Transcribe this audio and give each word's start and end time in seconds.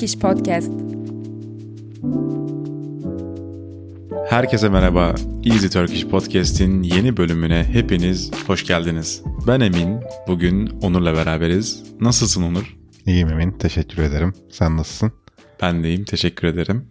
Turkish 0.00 0.18
Podcast. 0.18 0.72
Herkese 4.28 4.68
merhaba. 4.68 5.14
Easy 5.44 5.66
Turkish 5.66 6.06
Podcast'in 6.06 6.82
yeni 6.82 7.16
bölümüne 7.16 7.64
hepiniz 7.64 8.30
hoş 8.46 8.66
geldiniz. 8.66 9.22
Ben 9.46 9.60
Emin. 9.60 10.00
Bugün 10.28 10.66
Onur'la 10.66 11.14
beraberiz. 11.14 11.82
Nasılsın 12.00 12.42
Onur? 12.42 12.76
İyiyim 13.06 13.28
Emin. 13.28 13.50
Teşekkür 13.50 14.02
ederim. 14.02 14.34
Sen 14.50 14.76
nasılsın? 14.76 15.12
Ben 15.62 15.82
deyim. 15.82 16.04
Teşekkür 16.04 16.48
ederim. 16.48 16.88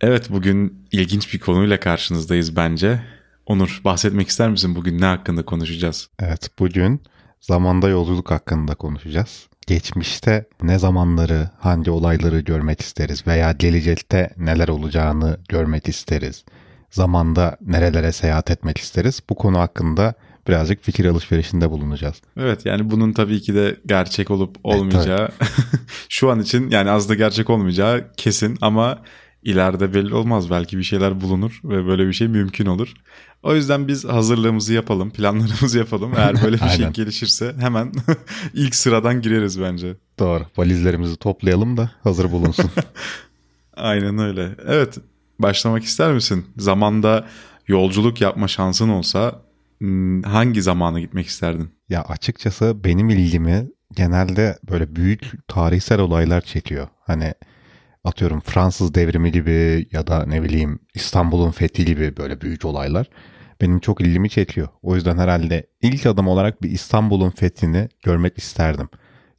Evet 0.00 0.30
bugün 0.30 0.88
ilginç 0.92 1.34
bir 1.34 1.38
konuyla 1.38 1.80
karşınızdayız 1.80 2.56
bence. 2.56 3.00
Onur 3.46 3.80
bahsetmek 3.84 4.28
ister 4.28 4.50
misin 4.50 4.74
bugün 4.74 5.00
ne 5.00 5.04
hakkında 5.04 5.44
konuşacağız? 5.44 6.08
Evet 6.18 6.50
bugün 6.58 7.02
zamanda 7.40 7.88
yolculuk 7.88 8.30
hakkında 8.30 8.74
konuşacağız. 8.74 9.48
Geçmişte 9.66 10.44
ne 10.62 10.78
zamanları, 10.78 11.50
hangi 11.58 11.90
olayları 11.90 12.40
görmek 12.40 12.80
isteriz 12.80 13.26
veya 13.26 13.52
gelecekte 13.52 14.30
neler 14.36 14.68
olacağını 14.68 15.38
görmek 15.48 15.88
isteriz. 15.88 16.44
Zamanda 16.90 17.56
nerelere 17.60 18.12
seyahat 18.12 18.50
etmek 18.50 18.78
isteriz. 18.78 19.20
Bu 19.30 19.34
konu 19.34 19.58
hakkında 19.58 20.14
birazcık 20.48 20.82
fikir 20.82 21.04
alışverişinde 21.04 21.70
bulunacağız. 21.70 22.22
Evet 22.36 22.66
yani 22.66 22.90
bunun 22.90 23.12
tabii 23.12 23.40
ki 23.40 23.54
de 23.54 23.76
gerçek 23.86 24.30
olup 24.30 24.56
olmayacağı 24.64 25.28
şu 26.08 26.30
an 26.30 26.40
için 26.40 26.70
yani 26.70 26.90
az 26.90 27.08
da 27.08 27.14
gerçek 27.14 27.50
olmayacağı 27.50 28.04
kesin 28.16 28.58
ama 28.60 28.98
ileride 29.46 29.94
belli 29.94 30.14
olmaz. 30.14 30.50
Belki 30.50 30.78
bir 30.78 30.82
şeyler 30.82 31.20
bulunur 31.20 31.60
ve 31.64 31.86
böyle 31.86 32.06
bir 32.06 32.12
şey 32.12 32.28
mümkün 32.28 32.66
olur. 32.66 32.94
O 33.42 33.54
yüzden 33.54 33.88
biz 33.88 34.04
hazırlığımızı 34.04 34.74
yapalım, 34.74 35.10
planlarımızı 35.10 35.78
yapalım. 35.78 36.12
Eğer 36.16 36.42
böyle 36.44 36.56
bir 36.56 36.68
şey 36.68 36.86
gelişirse 36.86 37.54
hemen 37.58 37.92
ilk 38.54 38.74
sıradan 38.74 39.22
gireriz 39.22 39.60
bence. 39.60 39.96
Doğru. 40.18 40.46
Valizlerimizi 40.56 41.16
toplayalım 41.16 41.76
da 41.76 41.90
hazır 42.02 42.32
bulunsun. 42.32 42.70
Aynen 43.76 44.18
öyle. 44.18 44.56
Evet, 44.66 44.98
başlamak 45.38 45.84
ister 45.84 46.12
misin? 46.12 46.46
Zamanda 46.56 47.26
yolculuk 47.68 48.20
yapma 48.20 48.48
şansın 48.48 48.88
olsa 48.88 49.42
hmm, 49.78 50.22
hangi 50.22 50.62
zamana 50.62 51.00
gitmek 51.00 51.26
isterdin? 51.26 51.70
Ya 51.88 52.02
açıkçası 52.02 52.84
benim 52.84 53.10
ilgimi 53.10 53.66
genelde 53.96 54.58
böyle 54.70 54.96
büyük 54.96 55.48
tarihsel 55.48 56.00
olaylar 56.00 56.40
çekiyor. 56.40 56.88
Hani 57.06 57.34
atıyorum 58.06 58.40
Fransız 58.40 58.94
devrimi 58.94 59.32
gibi 59.32 59.88
ya 59.92 60.06
da 60.06 60.26
ne 60.26 60.42
bileyim 60.42 60.78
İstanbul'un 60.94 61.50
fethi 61.50 61.84
gibi 61.84 62.16
böyle 62.16 62.40
büyük 62.40 62.64
olaylar 62.64 63.06
benim 63.60 63.80
çok 63.80 64.00
ilgimi 64.00 64.30
çekiyor. 64.30 64.68
O 64.82 64.94
yüzden 64.94 65.18
herhalde 65.18 65.66
ilk 65.82 66.06
adım 66.06 66.28
olarak 66.28 66.62
bir 66.62 66.70
İstanbul'un 66.70 67.30
fethini 67.30 67.88
görmek 68.02 68.38
isterdim. 68.38 68.88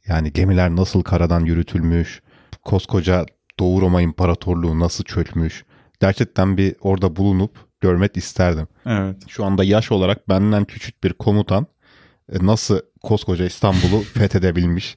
Yani 0.08 0.32
gemiler 0.32 0.70
nasıl 0.70 1.02
karadan 1.02 1.44
yürütülmüş, 1.44 2.22
koskoca 2.64 3.26
Doğu 3.58 3.80
Roma 3.80 4.02
İmparatorluğu 4.02 4.80
nasıl 4.80 5.04
çökmüş. 5.04 5.64
Gerçekten 6.00 6.56
bir 6.56 6.74
orada 6.80 7.16
bulunup 7.16 7.58
görmek 7.80 8.16
isterdim. 8.16 8.68
Evet. 8.86 9.16
Şu 9.28 9.44
anda 9.44 9.64
yaş 9.64 9.92
olarak 9.92 10.28
benden 10.28 10.64
küçük 10.64 11.04
bir 11.04 11.12
komutan 11.12 11.66
e, 12.32 12.46
nasıl 12.46 12.80
koskoca 13.02 13.44
İstanbul'u 13.44 14.00
fethedebilmiş 14.14 14.96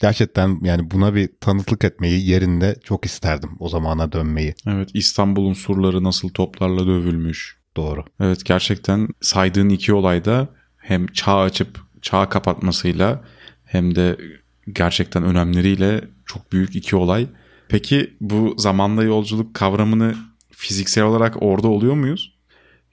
gerçekten 0.00 0.58
yani 0.62 0.90
buna 0.90 1.14
bir 1.14 1.30
tanıklık 1.40 1.84
etmeyi 1.84 2.28
yerinde 2.28 2.76
çok 2.84 3.04
isterdim 3.04 3.50
o 3.58 3.68
zamana 3.68 4.12
dönmeyi. 4.12 4.54
Evet 4.66 4.90
İstanbul'un 4.94 5.52
surları 5.52 6.04
nasıl 6.04 6.28
toplarla 6.28 6.86
dövülmüş. 6.86 7.56
Doğru. 7.76 8.04
Evet 8.20 8.44
gerçekten 8.44 9.08
saydığın 9.20 9.68
iki 9.68 9.94
olayda 9.94 10.48
hem 10.76 11.06
çağ 11.06 11.38
açıp 11.38 11.80
çağ 12.02 12.28
kapatmasıyla 12.28 13.24
hem 13.64 13.94
de 13.94 14.16
gerçekten 14.72 15.24
önemleriyle 15.24 16.04
çok 16.26 16.52
büyük 16.52 16.76
iki 16.76 16.96
olay. 16.96 17.26
Peki 17.68 18.16
bu 18.20 18.54
zamanda 18.58 19.02
yolculuk 19.02 19.54
kavramını 19.54 20.14
fiziksel 20.50 21.04
olarak 21.04 21.42
orada 21.42 21.68
oluyor 21.68 21.94
muyuz? 21.94 22.36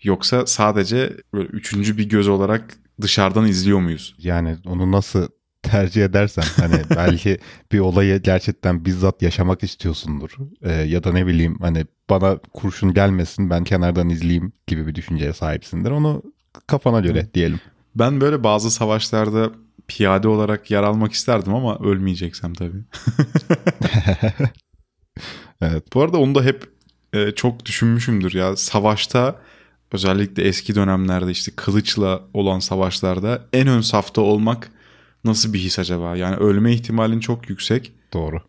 Yoksa 0.04 0.46
sadece 0.46 1.18
böyle 1.34 1.48
üçüncü 1.48 1.98
bir 1.98 2.10
göz 2.10 2.28
olarak 2.28 2.78
dışarıdan 3.02 3.48
izliyor 3.48 3.80
muyuz? 3.80 4.16
Yani 4.18 4.58
onu 4.66 4.92
nasıl 4.92 5.28
tercih 5.64 6.06
edersen 6.06 6.44
hani 6.58 6.82
belki 6.96 7.38
bir 7.72 7.80
olayı 7.80 8.22
gerçekten 8.22 8.86
bizzat 8.86 9.22
yaşamak 9.22 9.64
istiyorsundur 9.64 10.32
ee, 10.62 10.72
ya 10.72 11.04
da 11.04 11.12
ne 11.12 11.28
bileyim 11.28 11.58
hani 11.62 11.86
bana 12.10 12.38
kurşun 12.54 12.94
gelmesin 12.94 13.50
ben 13.50 13.64
kenardan 13.64 14.10
izleyeyim 14.10 14.54
gibi 14.68 14.88
bir 14.88 14.96
düşünceye 14.96 15.34
sahipsindir 15.34 15.92
onu 15.92 16.24
kafana 16.68 17.00
göre 17.00 17.28
diyelim. 17.34 17.60
Ben 17.96 18.22
böyle 18.22 18.44
bazı 18.44 18.72
savaşlarda 18.72 19.52
piyade 19.88 20.28
olarak 20.28 20.72
yer 20.72 20.84
almak 20.84 21.14
isterdim 21.14 21.54
ama 21.54 21.80
ölmeyeceksem 21.80 22.54
tabii. 22.54 22.82
evet. 25.62 25.84
Bu 25.94 26.02
arada 26.02 26.18
onu 26.18 26.36
da 26.36 26.44
hep 26.44 26.70
e, 27.14 27.32
çok 27.32 27.66
düşünmüşümdür 27.66 28.34
ya 28.34 28.56
savaşta 28.56 29.40
özellikle 29.92 30.44
eski 30.44 30.76
dönemlerde 30.76 31.32
işte 31.32 31.52
kılıçla 31.56 32.22
olan 32.34 32.60
savaşlarda 32.60 33.46
en 33.54 33.68
ön 33.68 33.82
safta 33.82 34.22
olmak 34.22 34.72
nasıl 35.24 35.54
bir 35.54 35.60
his 35.60 35.80
acaba? 35.80 36.18
Yani 36.18 36.36
ölme 36.36 36.74
ihtimalin 36.74 37.20
çok 37.20 37.50
yüksek. 37.50 37.94
Doğru. 38.14 38.42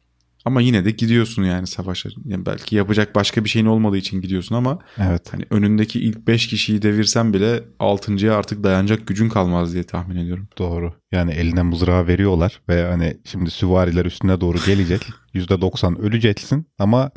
Ama 0.44 0.60
yine 0.60 0.84
de 0.84 0.90
gidiyorsun 0.90 1.42
yani 1.42 1.66
savaşa. 1.66 2.08
Yani 2.24 2.46
belki 2.46 2.76
yapacak 2.76 3.14
başka 3.14 3.44
bir 3.44 3.48
şeyin 3.48 3.66
olmadığı 3.66 3.96
için 3.96 4.20
gidiyorsun 4.20 4.54
ama 4.54 4.78
evet. 4.98 5.32
hani 5.32 5.44
önündeki 5.50 6.00
ilk 6.00 6.26
5 6.26 6.46
kişiyi 6.46 6.82
devirsen 6.82 7.32
bile 7.32 7.62
6.ya 7.80 8.36
artık 8.36 8.64
dayanacak 8.64 9.06
gücün 9.06 9.28
kalmaz 9.28 9.72
diye 9.72 9.82
tahmin 9.82 10.16
ediyorum. 10.16 10.48
Doğru. 10.58 10.94
Yani 11.12 11.32
eline 11.32 11.62
mızrağı 11.62 12.06
veriyorlar 12.06 12.60
ve 12.68 12.84
hani 12.84 13.16
şimdi 13.24 13.50
süvariler 13.50 14.04
üstüne 14.04 14.40
doğru 14.40 14.58
gelecek. 14.66 15.02
%90 15.34 15.98
öleceksin 15.98 16.66
ama 16.78 17.10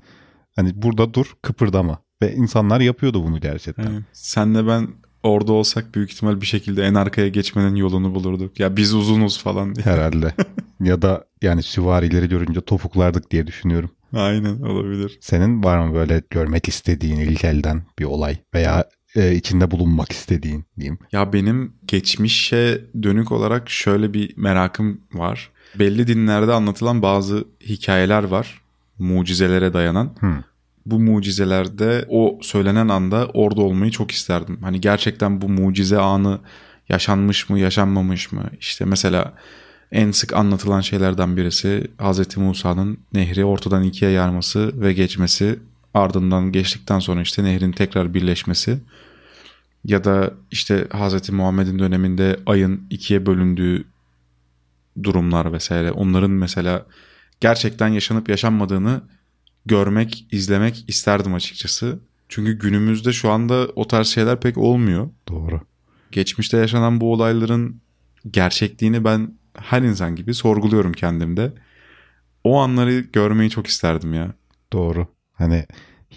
hani 0.55 0.81
burada 0.81 1.13
dur 1.13 1.33
kıpırdama. 1.41 1.99
Ve 2.21 2.33
insanlar 2.33 2.81
yapıyordu 2.81 3.23
bunu 3.23 3.39
gerçekten. 3.39 3.91
Evet. 3.91 4.03
Senle 4.13 4.67
ben 4.67 4.87
orada 5.23 5.53
olsak 5.53 5.95
büyük 5.95 6.11
ihtimal 6.11 6.41
bir 6.41 6.45
şekilde 6.45 6.83
en 6.83 6.93
arkaya 6.93 7.27
geçmenin 7.27 7.75
yolunu 7.75 8.15
bulurduk. 8.15 8.59
Ya 8.59 8.77
biz 8.77 8.93
uzunuz 8.93 9.43
falan 9.43 9.75
diye. 9.75 9.85
Herhalde. 9.85 10.33
ya 10.81 11.01
da 11.01 11.25
yani 11.41 11.63
süvarileri 11.63 12.29
görünce 12.29 12.61
topuklardık 12.61 13.31
diye 13.31 13.47
düşünüyorum. 13.47 13.89
Aynen 14.13 14.61
olabilir. 14.61 15.17
Senin 15.21 15.63
var 15.63 15.87
mı 15.87 15.95
böyle 15.95 16.21
görmek 16.29 16.67
istediğin 16.67 17.19
ilk 17.19 17.43
elden 17.43 17.81
bir 17.99 18.05
olay 18.05 18.37
veya 18.53 18.85
e, 19.15 19.35
içinde 19.35 19.71
bulunmak 19.71 20.11
istediğin 20.11 20.65
diyeyim? 20.79 20.99
Ya 21.11 21.33
benim 21.33 21.73
geçmişe 21.85 22.81
dönük 23.03 23.31
olarak 23.31 23.69
şöyle 23.69 24.13
bir 24.13 24.37
merakım 24.37 25.01
var. 25.13 25.49
Belli 25.75 26.07
dinlerde 26.07 26.53
anlatılan 26.53 27.01
bazı 27.01 27.45
hikayeler 27.61 28.23
var. 28.23 28.61
Mucizelere 28.99 29.73
dayanan. 29.73 30.15
Hmm 30.19 30.43
bu 30.91 30.99
mucizelerde 30.99 32.05
o 32.09 32.39
söylenen 32.41 32.87
anda 32.87 33.25
orada 33.33 33.61
olmayı 33.61 33.91
çok 33.91 34.11
isterdim. 34.11 34.57
Hani 34.61 34.81
gerçekten 34.81 35.41
bu 35.41 35.49
mucize 35.49 35.99
anı 35.99 36.39
yaşanmış 36.89 37.49
mı, 37.49 37.59
yaşanmamış 37.59 38.31
mı? 38.31 38.43
İşte 38.59 38.85
mesela 38.85 39.33
en 39.91 40.11
sık 40.11 40.33
anlatılan 40.33 40.81
şeylerden 40.81 41.37
birisi 41.37 41.87
Hz. 41.99 42.37
Musa'nın 42.37 42.99
nehri 43.13 43.45
ortadan 43.45 43.83
ikiye 43.83 44.11
yarması 44.11 44.81
ve 44.81 44.93
geçmesi. 44.93 45.59
Ardından 45.93 46.51
geçtikten 46.51 46.99
sonra 46.99 47.21
işte 47.21 47.43
nehrin 47.43 47.71
tekrar 47.71 48.13
birleşmesi. 48.13 48.79
Ya 49.83 50.03
da 50.03 50.33
işte 50.51 50.87
Hz. 50.91 51.29
Muhammed'in 51.29 51.79
döneminde 51.79 52.39
ayın 52.45 52.87
ikiye 52.89 53.25
bölündüğü 53.25 53.83
durumlar 55.03 55.53
vesaire. 55.53 55.91
Onların 55.91 56.31
mesela 56.31 56.85
gerçekten 57.39 57.87
yaşanıp 57.87 58.29
yaşanmadığını 58.29 59.01
görmek, 59.67 60.27
izlemek 60.31 60.85
isterdim 60.87 61.33
açıkçası. 61.33 61.99
Çünkü 62.29 62.59
günümüzde 62.59 63.13
şu 63.13 63.29
anda 63.29 63.67
o 63.75 63.87
tarz 63.87 64.07
şeyler 64.07 64.39
pek 64.39 64.57
olmuyor. 64.57 65.09
Doğru. 65.27 65.61
Geçmişte 66.11 66.57
yaşanan 66.57 67.01
bu 67.01 67.13
olayların 67.13 67.81
gerçekliğini 68.31 69.03
ben 69.03 69.37
her 69.57 69.81
insan 69.81 70.15
gibi 70.15 70.33
sorguluyorum 70.33 70.93
kendimde. 70.93 71.53
O 72.43 72.59
anları 72.59 72.99
görmeyi 72.99 73.49
çok 73.49 73.67
isterdim 73.67 74.13
ya. 74.13 74.33
Doğru. 74.73 75.07
Hani 75.33 75.65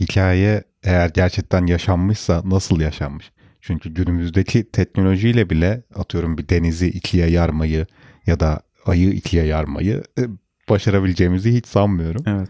hikaye 0.01 0.65
eğer 0.83 1.09
gerçekten 1.09 1.67
yaşanmışsa 1.67 2.43
nasıl 2.45 2.81
yaşanmış? 2.81 3.33
Çünkü 3.61 3.95
günümüzdeki 3.95 4.71
teknolojiyle 4.71 5.51
bile 5.51 5.83
atıyorum 5.95 6.39
bir 6.39 6.49
denizi 6.49 6.89
ikiye 6.89 7.31
yarmayı 7.31 7.87
ya 8.27 8.41
da 8.41 8.61
ayı 8.87 9.11
ikiye 9.11 9.45
yarmayı 9.45 10.03
e, 10.19 10.23
başarabileceğimizi 10.69 11.55
hiç 11.55 11.67
sanmıyorum. 11.67 12.23
Evet. 12.27 12.49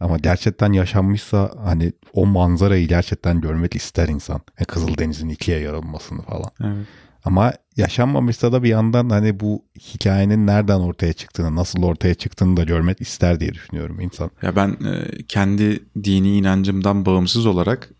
Ama 0.00 0.18
gerçekten 0.18 0.72
yaşanmışsa 0.72 1.50
hani 1.64 1.92
o 2.12 2.26
manzarayı 2.26 2.88
gerçekten 2.88 3.40
görmek 3.40 3.76
ister 3.76 4.08
insan. 4.08 4.40
E, 4.58 4.64
Kızıldeniz'in 4.64 5.28
ikiye 5.28 5.58
yarılmasını 5.58 6.22
falan. 6.22 6.50
Evet. 6.60 6.86
Ama 7.24 7.52
yaşanmamışsa 7.76 8.52
da 8.52 8.62
bir 8.62 8.68
yandan 8.68 9.10
hani 9.10 9.40
bu 9.40 9.64
hikayenin 9.80 10.46
nereden 10.46 10.80
ortaya 10.80 11.12
çıktığını, 11.12 11.56
nasıl 11.56 11.82
ortaya 11.82 12.14
çıktığını 12.14 12.56
da 12.56 12.64
görmek 12.64 13.00
ister 13.00 13.40
diye 13.40 13.54
düşünüyorum 13.54 14.00
insan. 14.00 14.30
Ya 14.42 14.56
ben 14.56 14.68
e, 14.68 15.22
kendi 15.28 15.84
dini 16.04 16.36
inancımdan 16.36 17.06
bağımsız 17.06 17.46
olarak 17.46 17.90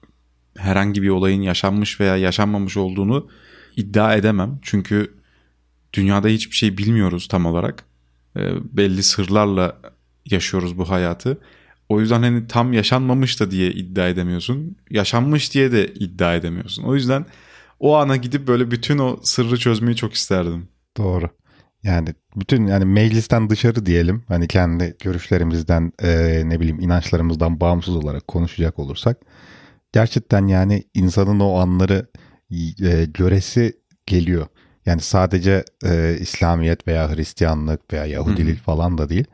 herhangi 0.56 1.02
bir 1.02 1.08
olayın 1.08 1.42
yaşanmış 1.42 2.00
veya 2.00 2.16
yaşanmamış 2.16 2.76
olduğunu 2.76 3.28
iddia 3.76 4.14
edemem. 4.14 4.58
Çünkü 4.62 5.14
dünyada 5.92 6.28
hiçbir 6.28 6.56
şey 6.56 6.78
bilmiyoruz 6.78 7.28
tam 7.28 7.46
olarak. 7.46 7.84
E, 8.36 8.40
belli 8.76 9.02
sırlarla 9.02 9.76
yaşıyoruz 10.26 10.78
bu 10.78 10.90
hayatı. 10.90 11.38
O 11.88 12.00
yüzden 12.00 12.22
hani 12.22 12.46
tam 12.46 12.72
yaşanmamış 12.72 13.40
da 13.40 13.50
diye 13.50 13.70
iddia 13.70 14.08
edemiyorsun. 14.08 14.76
Yaşanmış 14.90 15.54
diye 15.54 15.72
de 15.72 15.86
iddia 15.86 16.34
edemiyorsun. 16.34 16.82
O 16.82 16.94
yüzden 16.94 17.26
o 17.80 17.96
ana 17.96 18.16
gidip 18.16 18.48
böyle 18.48 18.70
bütün 18.70 18.98
o 18.98 19.20
sırrı 19.22 19.56
çözmeyi 19.58 19.96
çok 19.96 20.14
isterdim. 20.14 20.68
Doğru. 20.96 21.30
Yani 21.82 22.14
bütün 22.36 22.66
yani 22.66 22.84
meclisten 22.84 23.50
dışarı 23.50 23.86
diyelim 23.86 24.24
hani 24.28 24.48
kendi 24.48 24.96
görüşlerimizden 25.04 25.92
e, 26.02 26.42
ne 26.44 26.60
bileyim 26.60 26.80
inançlarımızdan 26.80 27.60
bağımsız 27.60 27.96
olarak 27.96 28.28
konuşacak 28.28 28.78
olursak 28.78 29.18
gerçekten 29.92 30.46
yani 30.46 30.84
insanın 30.94 31.40
o 31.40 31.54
anları 31.54 32.06
e, 32.82 33.04
göresi 33.04 33.72
geliyor. 34.06 34.46
Yani 34.86 35.00
sadece 35.00 35.64
e, 35.84 36.16
İslamiyet 36.20 36.88
veya 36.88 37.16
Hristiyanlık 37.16 37.92
veya 37.92 38.06
Yahudilik 38.06 38.58
falan 38.58 38.98
da 38.98 39.08
değil. 39.08 39.24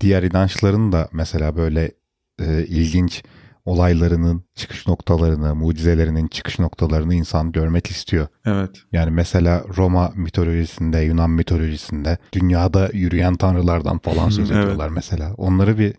Diğer 0.00 0.22
inançların 0.22 0.92
da 0.92 1.08
mesela 1.12 1.56
böyle 1.56 1.92
e, 2.40 2.66
ilginç 2.66 3.22
olaylarının 3.64 4.44
çıkış 4.54 4.86
noktalarını, 4.86 5.54
mucizelerinin 5.54 6.26
çıkış 6.26 6.58
noktalarını 6.58 7.14
insan 7.14 7.52
görmek 7.52 7.86
istiyor. 7.86 8.26
Evet. 8.44 8.70
Yani 8.92 9.10
mesela 9.10 9.64
Roma 9.76 10.12
mitolojisinde, 10.16 11.00
Yunan 11.00 11.30
mitolojisinde 11.30 12.18
dünyada 12.32 12.90
yürüyen 12.92 13.34
tanrılardan 13.34 13.98
falan 13.98 14.28
söz 14.28 14.50
ediyorlar 14.50 14.86
evet. 14.86 14.96
mesela. 14.96 15.34
Onları 15.34 15.78
bir 15.78 15.94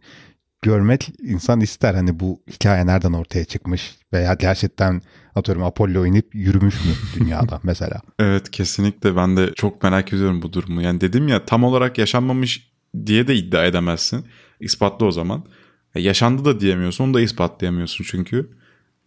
görmek 0.62 1.10
insan 1.20 1.62
ister. 1.62 1.94
Hani 1.94 2.20
bu 2.20 2.42
hikaye 2.52 2.86
nereden 2.86 3.14
ortaya 3.14 3.46
çıkmış 3.46 3.98
veya 4.14 4.34
gerçekten 4.34 5.02
atıyorum 5.36 5.64
Apollo 5.64 6.06
inip 6.06 6.36
yürümüş 6.36 6.76
mü 6.86 6.92
dünyada 7.20 7.60
mesela. 7.64 8.02
Evet 8.20 8.52
kesinlikle 8.52 9.16
ben 9.16 9.38
de 9.38 9.54
çok 9.56 9.84
merak 9.84 10.14
ediyorum 10.14 10.42
bu 10.42 10.54
durumu. 10.54 10.82
Yani 10.82 11.02
dedim 11.02 11.28
ya 11.28 11.46
tam 11.46 11.64
olarak 11.64 11.98
yaşanmamış 11.98 12.75
diye 13.06 13.28
de 13.28 13.36
iddia 13.36 13.66
edemezsin. 13.66 14.26
İspatlı 14.60 15.06
o 15.06 15.12
zaman. 15.12 15.46
E, 15.96 16.02
yaşandı 16.02 16.46
da 16.46 16.60
diyemiyorsun 16.60 17.04
onu 17.04 17.14
da 17.14 17.22
ispatlayamıyorsun 17.22 18.06
çünkü. 18.08 18.50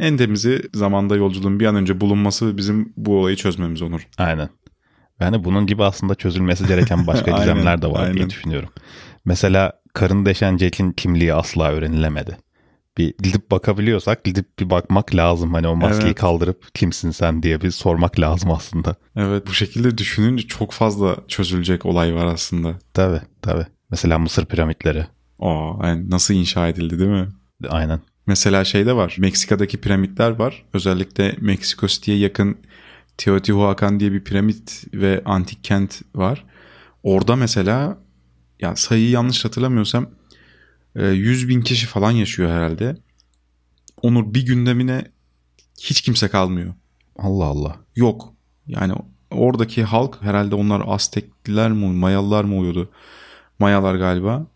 En 0.01 0.17
temizi 0.17 0.63
zamanda 0.75 1.17
yolculuğun 1.17 1.61
bir 1.61 1.67
an 1.67 1.75
önce 1.75 2.01
bulunması 2.01 2.57
bizim 2.57 2.93
bu 2.97 3.21
olayı 3.21 3.37
çözmemiz 3.37 3.83
olur. 3.83 4.09
Aynen. 4.19 4.49
Yani 5.21 5.45
bunun 5.45 5.67
gibi 5.67 5.85
aslında 5.85 6.15
çözülmesi 6.15 6.67
gereken 6.67 7.07
başka 7.07 7.31
gizemler 7.39 7.83
de 7.83 7.87
var 7.87 8.03
aynen. 8.03 8.17
diye 8.17 8.31
düşünüyorum. 8.31 8.69
Mesela 9.25 9.73
karın 9.93 10.27
deşen 10.27 10.57
Jack'in 10.57 10.93
kimliği 10.93 11.35
asla 11.35 11.71
öğrenilemedi. 11.73 12.37
Bir 12.99 13.15
gidip 13.23 13.51
bakabiliyorsak 13.51 14.25
gidip 14.25 14.59
bir 14.59 14.71
bakmak 14.71 15.15
lazım. 15.15 15.55
Hani 15.55 15.69
o 15.69 15.77
maskeyi 15.77 16.07
evet. 16.07 16.21
kaldırıp 16.21 16.75
kimsin 16.75 17.11
sen 17.11 17.43
diye 17.43 17.61
bir 17.61 17.71
sormak 17.71 18.21
lazım 18.21 18.51
aslında. 18.51 18.97
Evet 19.17 19.47
bu 19.47 19.55
şekilde 19.55 19.99
düşününce 19.99 20.47
çok 20.47 20.73
fazla 20.73 21.17
çözülecek 21.29 21.87
olay 21.87 22.15
var 22.15 22.27
aslında. 22.27 22.79
Tabii 22.95 23.21
tabii. 23.43 23.67
Mesela 23.91 24.19
Mısır 24.19 24.47
piramitleri. 24.47 25.07
Aa, 25.39 25.87
yani 25.87 26.11
nasıl 26.11 26.35
inşa 26.35 26.69
edildi 26.69 26.99
değil 26.99 27.11
mi? 27.11 27.29
Aynen. 27.69 28.01
Mesela 28.27 28.65
şey 28.65 28.87
de 28.87 28.97
var. 28.97 29.17
Meksika'daki 29.19 29.81
piramitler 29.81 30.31
var. 30.31 30.65
Özellikle 30.73 31.37
Meksiko 31.41 31.87
City'ye 31.87 32.19
yakın 32.19 32.57
Teotihuacan 33.19 34.01
diye 34.01 34.13
bir 34.13 34.25
piramit 34.25 34.85
ve 34.95 35.23
antik 35.25 35.65
kent 35.65 36.03
var. 36.15 36.45
Orada 37.03 37.37
mesela 37.37 37.99
ya 38.61 38.77
sayıyı 38.77 39.11
yanlış 39.11 39.45
hatırlamıyorsam 39.45 40.11
100 40.95 41.45
e, 41.45 41.49
bin 41.49 41.61
kişi 41.61 41.87
falan 41.87 42.11
yaşıyor 42.11 42.51
herhalde. 42.51 42.97
Onur 44.03 44.35
bir 44.35 44.47
gündemine 44.47 45.05
hiç 45.81 46.01
kimse 46.01 46.29
kalmıyor. 46.29 46.75
Allah 47.19 47.45
Allah. 47.45 47.77
Yok. 47.97 48.35
Yani 48.67 48.93
oradaki 49.31 49.85
halk 49.85 50.17
herhalde 50.21 50.55
onlar 50.55 50.83
Aztekliler 50.87 51.73
mi, 51.73 51.87
Mayalılar 51.87 52.45
mı 52.45 52.57
oluyordu? 52.59 52.91
Mayalar 53.59 53.95
galiba. 53.95 54.47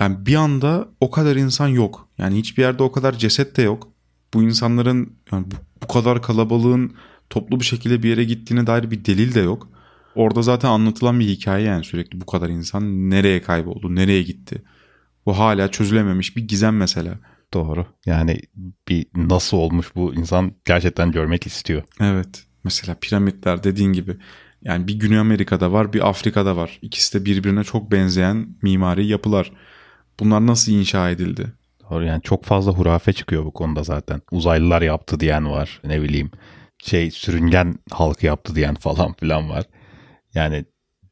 Yani 0.00 0.26
bir 0.26 0.34
anda 0.34 0.88
o 1.00 1.10
kadar 1.10 1.36
insan 1.36 1.68
yok. 1.68 2.08
Yani 2.18 2.36
hiçbir 2.38 2.62
yerde 2.62 2.82
o 2.82 2.92
kadar 2.92 3.12
ceset 3.12 3.56
de 3.56 3.62
yok. 3.62 3.88
Bu 4.34 4.42
insanların 4.42 5.16
yani 5.32 5.46
bu, 5.50 5.54
bu 5.82 5.88
kadar 5.88 6.22
kalabalığın 6.22 6.94
toplu 7.30 7.60
bir 7.60 7.64
şekilde 7.64 8.02
bir 8.02 8.08
yere 8.08 8.24
gittiğine 8.24 8.66
dair 8.66 8.90
bir 8.90 9.04
delil 9.04 9.34
de 9.34 9.40
yok. 9.40 9.68
Orada 10.14 10.42
zaten 10.42 10.68
anlatılan 10.68 11.20
bir 11.20 11.28
hikaye 11.28 11.66
yani 11.66 11.84
sürekli 11.84 12.20
bu 12.20 12.26
kadar 12.26 12.48
insan 12.48 13.10
nereye 13.10 13.42
kayboldu, 13.42 13.94
nereye 13.94 14.22
gitti. 14.22 14.62
Bu 15.26 15.38
hala 15.38 15.70
çözülememiş 15.70 16.36
bir 16.36 16.48
gizem 16.48 16.76
mesela. 16.76 17.18
Doğru. 17.54 17.86
Yani 18.06 18.40
bir 18.88 19.06
nasıl 19.16 19.56
olmuş 19.56 19.96
bu 19.96 20.14
insan 20.14 20.52
gerçekten 20.64 21.12
görmek 21.12 21.46
istiyor. 21.46 21.82
Evet. 22.00 22.44
Mesela 22.64 22.96
piramitler 23.00 23.64
dediğin 23.64 23.92
gibi. 23.92 24.16
Yani 24.64 24.88
bir 24.88 24.94
Güney 24.94 25.18
Amerika'da 25.18 25.72
var 25.72 25.92
bir 25.92 26.08
Afrika'da 26.08 26.56
var. 26.56 26.78
İkisi 26.82 27.20
de 27.20 27.24
birbirine 27.24 27.64
çok 27.64 27.92
benzeyen 27.92 28.46
mimari 28.62 29.06
yapılar. 29.06 29.52
Bunlar 30.20 30.46
nasıl 30.46 30.72
inşa 30.72 31.10
edildi? 31.10 31.52
Doğru 31.90 32.04
yani 32.04 32.22
çok 32.22 32.44
fazla 32.44 32.72
hurafe 32.72 33.12
çıkıyor 33.12 33.44
bu 33.44 33.52
konuda 33.52 33.82
zaten. 33.82 34.22
Uzaylılar 34.30 34.82
yaptı 34.82 35.20
diyen 35.20 35.50
var 35.50 35.80
ne 35.84 36.02
bileyim. 36.02 36.30
Şey 36.78 37.10
sürüngen 37.10 37.78
halkı 37.90 38.26
yaptı 38.26 38.54
diyen 38.54 38.74
falan 38.74 39.12
filan 39.12 39.50
var. 39.50 39.64
Yani 40.34 40.64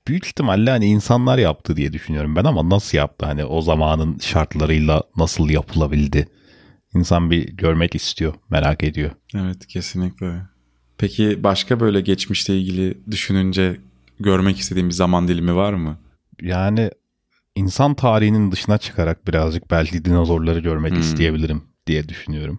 büyük 0.06 0.26
ihtimalle 0.26 0.70
hani 0.70 0.86
insanlar 0.86 1.38
yaptı 1.38 1.76
diye 1.76 1.92
düşünüyorum 1.92 2.36
ben 2.36 2.44
ama 2.44 2.68
nasıl 2.68 2.98
yaptı 2.98 3.26
hani 3.26 3.44
o 3.44 3.62
zamanın 3.62 4.18
şartlarıyla 4.18 5.02
nasıl 5.16 5.50
yapılabildi? 5.50 6.28
İnsan 6.94 7.30
bir 7.30 7.56
görmek 7.56 7.94
istiyor, 7.94 8.34
merak 8.50 8.84
ediyor. 8.84 9.10
Evet 9.34 9.66
kesinlikle. 9.66 10.42
Peki 11.00 11.44
başka 11.44 11.80
böyle 11.80 12.00
geçmişle 12.00 12.58
ilgili 12.58 12.98
düşününce 13.10 13.76
görmek 14.20 14.58
istediğin 14.58 14.88
bir 14.88 14.94
zaman 14.94 15.28
dilimi 15.28 15.56
var 15.56 15.72
mı? 15.72 15.98
Yani 16.42 16.90
insan 17.54 17.94
tarihinin 17.94 18.52
dışına 18.52 18.78
çıkarak 18.78 19.26
birazcık 19.26 19.70
belki 19.70 20.04
dinozorları 20.04 20.58
görmek 20.58 20.92
hmm. 20.92 21.00
isteyebilirim 21.00 21.62
diye 21.86 22.08
düşünüyorum. 22.08 22.58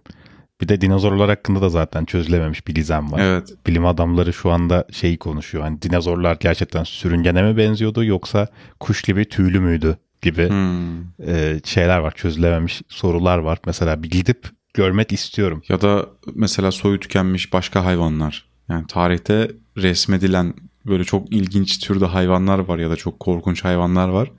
Bir 0.60 0.68
de 0.68 0.80
dinozorlar 0.80 1.28
hakkında 1.28 1.62
da 1.62 1.68
zaten 1.68 2.04
çözülememiş 2.04 2.66
bir 2.66 2.74
gizem 2.74 3.12
var. 3.12 3.20
Evet. 3.20 3.48
Bilim 3.66 3.86
adamları 3.86 4.32
şu 4.32 4.50
anda 4.50 4.86
şeyi 4.92 5.18
konuşuyor. 5.18 5.64
Hani 5.64 5.82
dinozorlar 5.82 6.36
gerçekten 6.40 6.84
sürüngene 6.84 7.42
mi 7.42 7.56
benziyordu 7.56 8.04
yoksa 8.04 8.48
kuş 8.80 9.02
gibi 9.02 9.24
tüylü 9.24 9.60
müydü 9.60 9.96
gibi 10.22 10.48
hmm. 10.48 11.00
e, 11.28 11.60
şeyler 11.64 11.98
var. 11.98 12.14
Çözülememiş 12.14 12.82
sorular 12.88 13.38
var. 13.38 13.58
Mesela 13.66 14.02
bir 14.02 14.10
gidip 14.10 14.48
görmek 14.74 15.12
istiyorum. 15.12 15.62
Ya 15.68 15.80
da 15.80 16.06
mesela 16.34 16.72
soyu 16.72 17.00
tükenmiş 17.00 17.52
başka 17.52 17.84
hayvanlar. 17.84 18.44
Yani 18.68 18.86
tarihte 18.86 19.50
resmedilen 19.76 20.54
böyle 20.86 21.04
çok 21.04 21.32
ilginç 21.32 21.78
türde 21.78 22.04
hayvanlar 22.04 22.58
var 22.58 22.78
ya 22.78 22.90
da 22.90 22.96
çok 22.96 23.20
korkunç 23.20 23.64
hayvanlar 23.64 24.08
var. 24.08 24.30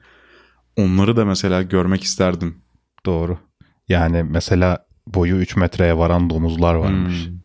Onları 0.77 1.15
da 1.15 1.25
mesela 1.25 1.61
görmek 1.61 2.03
isterdim. 2.03 2.61
Doğru. 3.05 3.37
Yani 3.89 4.23
mesela 4.23 4.85
boyu 5.07 5.35
3 5.35 5.55
metreye 5.55 5.97
varan 5.97 6.29
domuzlar 6.29 6.75
varmış 6.75 7.27
hmm. 7.27 7.37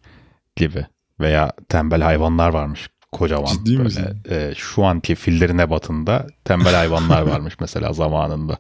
gibi. 0.57 0.87
Veya 1.21 1.53
tembel 1.69 2.03
hayvanlar 2.03 2.49
varmış 2.49 2.89
kocaman. 3.13 3.47
Ciddi 3.47 3.71
böyle, 3.71 3.83
misin? 3.83 4.23
E, 4.31 4.53
şu 4.57 4.85
anki 4.85 5.15
fillerin 5.15 5.71
batında 5.71 6.27
tembel 6.45 6.75
hayvanlar 6.75 7.23
varmış 7.23 7.55
mesela 7.61 7.93
zamanında. 7.93 8.59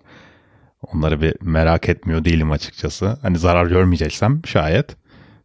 Onları 0.82 1.20
bir 1.20 1.34
merak 1.40 1.88
etmiyor 1.88 2.24
değilim 2.24 2.50
açıkçası. 2.50 3.18
Hani 3.22 3.38
zarar 3.38 3.66
görmeyeceksem 3.66 4.42
şayet 4.46 4.96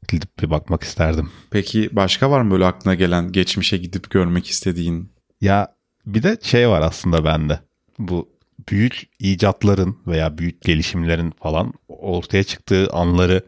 gidip 0.07 0.39
bir 0.41 0.49
bakmak 0.49 0.83
isterdim. 0.83 1.31
Peki 1.51 1.89
başka 1.91 2.31
var 2.31 2.41
mı 2.41 2.51
böyle 2.51 2.65
aklına 2.65 2.95
gelen 2.95 3.31
geçmişe 3.31 3.77
gidip 3.77 4.09
görmek 4.09 4.47
istediğin? 4.47 5.11
Ya 5.41 5.67
bir 6.05 6.23
de 6.23 6.37
şey 6.41 6.69
var 6.69 6.81
aslında 6.81 7.25
bende. 7.25 7.59
Bu 7.99 8.29
büyük 8.69 9.03
icatların 9.19 9.97
veya 10.07 10.37
büyük 10.37 10.61
gelişimlerin 10.61 11.31
falan 11.31 11.73
ortaya 11.87 12.43
çıktığı 12.43 12.87
anları 12.91 13.41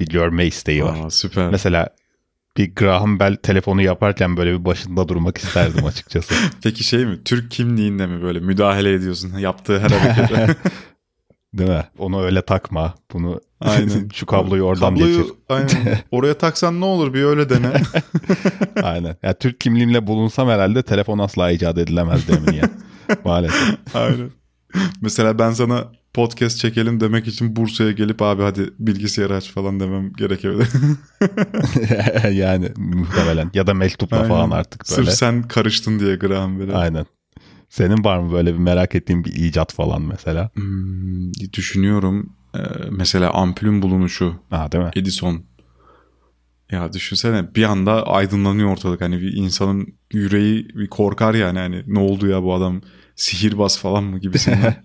bir 0.00 0.06
görme 0.06 0.46
isteği 0.46 0.84
var. 0.84 1.06
Aa, 1.06 1.10
süper. 1.10 1.50
Mesela 1.50 1.88
bir 2.56 2.74
Graham 2.74 3.20
Bell 3.20 3.36
telefonu 3.36 3.82
yaparken 3.82 4.36
böyle 4.36 4.58
bir 4.58 4.64
başında 4.64 5.08
durmak 5.08 5.38
isterdim 5.38 5.84
açıkçası. 5.84 6.34
Peki 6.62 6.84
şey 6.84 7.06
mi? 7.06 7.18
Türk 7.24 7.50
kimliğinde 7.50 8.06
mi 8.06 8.22
böyle 8.22 8.40
müdahale 8.40 8.92
ediyorsun 8.94 9.38
yaptığı 9.38 9.80
her 9.80 9.90
harekete? 9.90 10.56
Değil 11.54 11.70
mi? 11.70 11.84
Onu 11.98 12.22
öyle 12.22 12.42
takma. 12.42 12.94
Bunu 13.12 13.40
aynen. 13.60 14.08
şu 14.14 14.26
kabloyu 14.26 14.62
oradan 14.62 14.94
kabloyu, 14.94 15.18
geçir. 15.18 15.34
Aynen. 15.48 15.98
Oraya 16.10 16.38
taksan 16.38 16.80
ne 16.80 16.84
olur 16.84 17.14
bir 17.14 17.22
öyle 17.22 17.50
dene. 17.50 17.72
aynen. 18.82 19.16
Ya 19.22 19.34
Türk 19.34 19.60
kimliğimle 19.60 20.06
bulunsam 20.06 20.48
herhalde 20.48 20.82
telefon 20.82 21.18
asla 21.18 21.50
icat 21.50 21.78
edilemez 21.78 22.28
demin 22.28 22.52
ya. 22.52 22.70
Maalesef. 23.24 23.76
Aynen. 23.94 24.30
Mesela 25.00 25.38
ben 25.38 25.50
sana 25.50 25.84
podcast 26.14 26.58
çekelim 26.58 27.00
demek 27.00 27.26
için 27.26 27.56
Bursa'ya 27.56 27.90
gelip 27.90 28.22
abi 28.22 28.42
hadi 28.42 28.70
bilgisayarı 28.78 29.36
aç 29.36 29.50
falan 29.50 29.80
demem 29.80 30.12
gerekebilir. 30.12 30.68
yani 32.30 32.68
muhtemelen 32.76 33.50
ya 33.54 33.66
da 33.66 33.74
mektupla 33.74 34.16
Aynen. 34.16 34.28
falan 34.28 34.50
artık 34.50 34.84
böyle. 34.90 35.04
Sırf 35.04 35.14
sen 35.14 35.42
karıştın 35.42 36.00
diye 36.00 36.16
Graham 36.16 36.58
böyle. 36.58 36.72
Aynen. 36.72 37.06
Senin 37.70 38.04
var 38.04 38.18
mı 38.18 38.32
böyle 38.32 38.54
bir 38.54 38.58
merak 38.58 38.94
ettiğin 38.94 39.24
bir 39.24 39.32
icat 39.32 39.72
falan 39.74 40.02
mesela? 40.02 40.50
Hmm, 40.54 41.32
düşünüyorum. 41.52 42.32
Ee, 42.54 42.58
mesela 42.90 43.30
ampulün 43.30 43.82
bulunuşu. 43.82 44.34
Ha, 44.50 44.72
değil 44.72 44.84
mi? 44.84 44.90
Edison. 44.96 45.44
Ya 46.70 46.92
düşünsene 46.92 47.54
bir 47.54 47.62
anda 47.64 48.06
aydınlanıyor 48.06 48.68
ortalık. 48.72 49.00
Hani 49.00 49.20
bir 49.20 49.32
insanın 49.36 49.94
yüreği 50.12 50.68
bir 50.68 50.86
korkar 50.88 51.34
yani. 51.34 51.58
Hani 51.58 51.84
ne 51.86 51.98
oldu 51.98 52.26
ya 52.28 52.42
bu 52.42 52.54
adam 52.54 52.80
sihirbaz 53.16 53.78
falan 53.78 54.04
mı 54.04 54.18
gibisinden. 54.20 54.82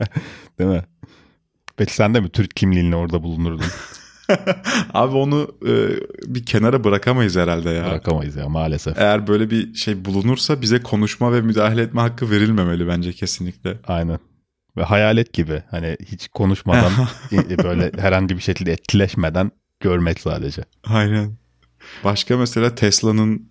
değil 0.59 0.69
mi? 0.69 0.83
Peki 1.77 1.95
sen 1.95 2.13
de 2.13 2.19
mi 2.19 2.29
Türk 2.29 2.55
kimliğinle 2.55 2.95
orada 2.95 3.23
bulunurdun? 3.23 3.65
Abi 4.93 5.15
onu 5.15 5.55
e, 5.67 5.73
bir 6.35 6.45
kenara 6.45 6.83
bırakamayız 6.83 7.35
herhalde 7.35 7.69
ya. 7.69 7.85
Bırakamayız 7.85 8.35
ya 8.35 8.49
maalesef. 8.49 8.97
Eğer 8.97 9.27
böyle 9.27 9.49
bir 9.49 9.73
şey 9.73 10.05
bulunursa 10.05 10.61
bize 10.61 10.79
konuşma 10.81 11.33
ve 11.33 11.41
müdahale 11.41 11.81
etme 11.81 12.01
hakkı 12.01 12.31
verilmemeli 12.31 12.87
bence 12.87 13.13
kesinlikle. 13.13 13.77
Aynen. 13.87 14.19
Ve 14.77 14.83
hayalet 14.83 15.33
gibi 15.33 15.63
hani 15.71 15.97
hiç 16.05 16.27
konuşmadan 16.27 16.91
böyle 17.63 17.91
herhangi 17.97 18.35
bir 18.35 18.41
şekilde 18.41 18.71
etkileşmeden 18.71 19.51
görmek 19.79 20.19
sadece. 20.19 20.63
Aynen. 20.83 21.37
Başka 22.03 22.37
mesela 22.37 22.75
Tesla'nın 22.75 23.49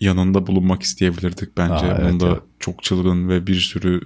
yanında 0.00 0.46
bulunmak 0.46 0.82
isteyebilirdik 0.82 1.56
bence. 1.56 1.74
Aa, 1.74 1.98
evet 2.00 2.12
Bunda 2.12 2.26
ya. 2.26 2.40
çok 2.58 2.82
çılgın 2.82 3.28
ve 3.28 3.46
bir 3.46 3.54
sürü 3.54 4.00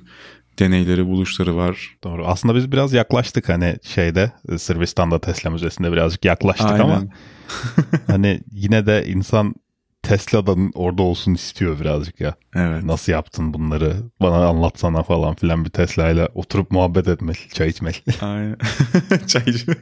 deneyleri, 0.58 1.06
buluşları 1.06 1.56
var. 1.56 1.96
Doğru. 2.04 2.26
Aslında 2.26 2.54
biz 2.54 2.72
biraz 2.72 2.92
yaklaştık 2.92 3.48
hani 3.48 3.76
şeyde 3.82 4.32
Sırbistan'da 4.58 5.20
Tesla 5.20 5.50
Müzesi'nde 5.50 5.92
birazcık 5.92 6.24
yaklaştık 6.24 6.70
ama 6.70 6.94
Aynen. 6.94 7.12
hani 8.06 8.40
yine 8.52 8.86
de 8.86 9.06
insan 9.06 9.54
Tesla'dan 10.02 10.70
orada 10.74 11.02
olsun 11.02 11.34
istiyor 11.34 11.80
birazcık 11.80 12.20
ya. 12.20 12.34
Evet. 12.54 12.84
Nasıl 12.84 13.12
yaptın 13.12 13.54
bunları? 13.54 13.96
Bana 14.20 14.46
anlatsana 14.46 15.02
falan 15.02 15.34
filan 15.34 15.64
bir 15.64 15.70
Tesla 15.70 16.10
ile 16.10 16.28
oturup 16.34 16.70
muhabbet 16.70 17.08
etmek, 17.08 17.54
çay 17.54 17.68
içmek. 17.68 18.04
Aynen. 18.20 18.56
Çaycı. 19.26 19.76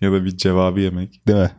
Ya 0.00 0.12
da 0.12 0.24
bir 0.24 0.36
cevabı 0.36 0.80
yemek. 0.80 1.26
Değil 1.26 1.38
mi? 1.38 1.50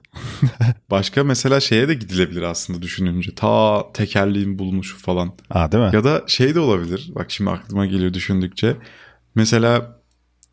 Başka 0.91 1.23
mesela 1.23 1.59
şeye 1.59 1.87
de 1.87 1.93
gidilebilir 1.93 2.41
aslında 2.41 2.81
düşününce. 2.81 3.35
Ta 3.35 3.85
tekerleğin 3.93 4.59
bulunuşu 4.59 4.97
falan. 4.97 5.33
Aa 5.49 5.71
değil 5.71 5.83
mi? 5.83 5.89
Ya 5.93 6.03
da 6.03 6.23
şey 6.27 6.55
de 6.55 6.59
olabilir. 6.59 7.11
Bak 7.15 7.31
şimdi 7.31 7.49
aklıma 7.49 7.85
geliyor 7.85 8.13
düşündükçe. 8.13 8.77
Mesela 9.35 10.01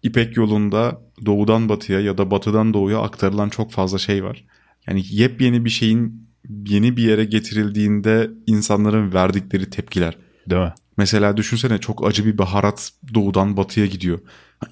İpek 0.03 0.37
yolunda 0.37 1.01
doğudan 1.27 1.69
batıya 1.69 2.01
ya 2.01 2.19
da 2.19 2.31
batıdan 2.31 2.75
doğuya 2.75 3.01
aktarılan 3.01 3.49
çok 3.49 3.73
fazla 3.73 3.99
şey 3.99 4.25
var. 4.25 4.45
Yani 4.87 5.03
yepyeni 5.11 5.65
bir 5.65 5.71
şeyin 5.71 6.29
yeni 6.67 6.97
bir 6.97 7.03
yere 7.03 7.25
getirildiğinde 7.25 8.31
insanların 8.47 9.13
verdikleri 9.13 9.71
tepkiler. 9.71 10.19
Değil 10.51 10.63
mi? 10.63 10.73
Mesela 10.97 11.37
düşünsene 11.37 11.79
çok 11.79 12.07
acı 12.07 12.27
bir 12.27 12.39
baharat 12.39 12.91
doğudan 13.15 13.57
batıya 13.57 13.87
gidiyor. 13.87 14.19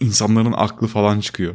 İnsanların 0.00 0.52
aklı 0.52 0.87
falan 0.87 1.20
çıkıyor. 1.20 1.54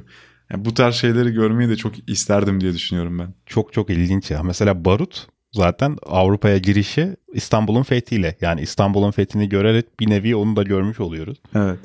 Yani 0.52 0.66
bu 0.66 0.74
tarz 0.74 0.96
şeyleri 0.96 1.32
görmeyi 1.32 1.70
de 1.70 1.76
çok 1.76 2.10
isterdim 2.10 2.62
diye 2.62 2.74
düşünüyorum 2.74 3.20
ben. 3.20 3.34
Çok 3.46 3.74
çok 3.74 3.90
ilginç 3.90 4.32
ya. 4.32 4.44
Mesela 4.44 4.86
barut 4.86 5.28
zaten 5.52 5.98
Avrupa'ya 6.06 6.58
girişi 6.58 7.16
İstanbul'un 7.34 7.84
fethiyle. 7.84 8.38
Yani 8.42 8.62
İstanbul'un 8.62 9.12
fethini 9.12 9.50
görerek 9.50 10.00
bir 10.00 10.10
nevi 10.10 10.36
onu 10.36 10.56
da 10.56 10.64
görmüş 10.64 11.00
oluyoruz. 11.00 11.38
Evet. 11.56 11.80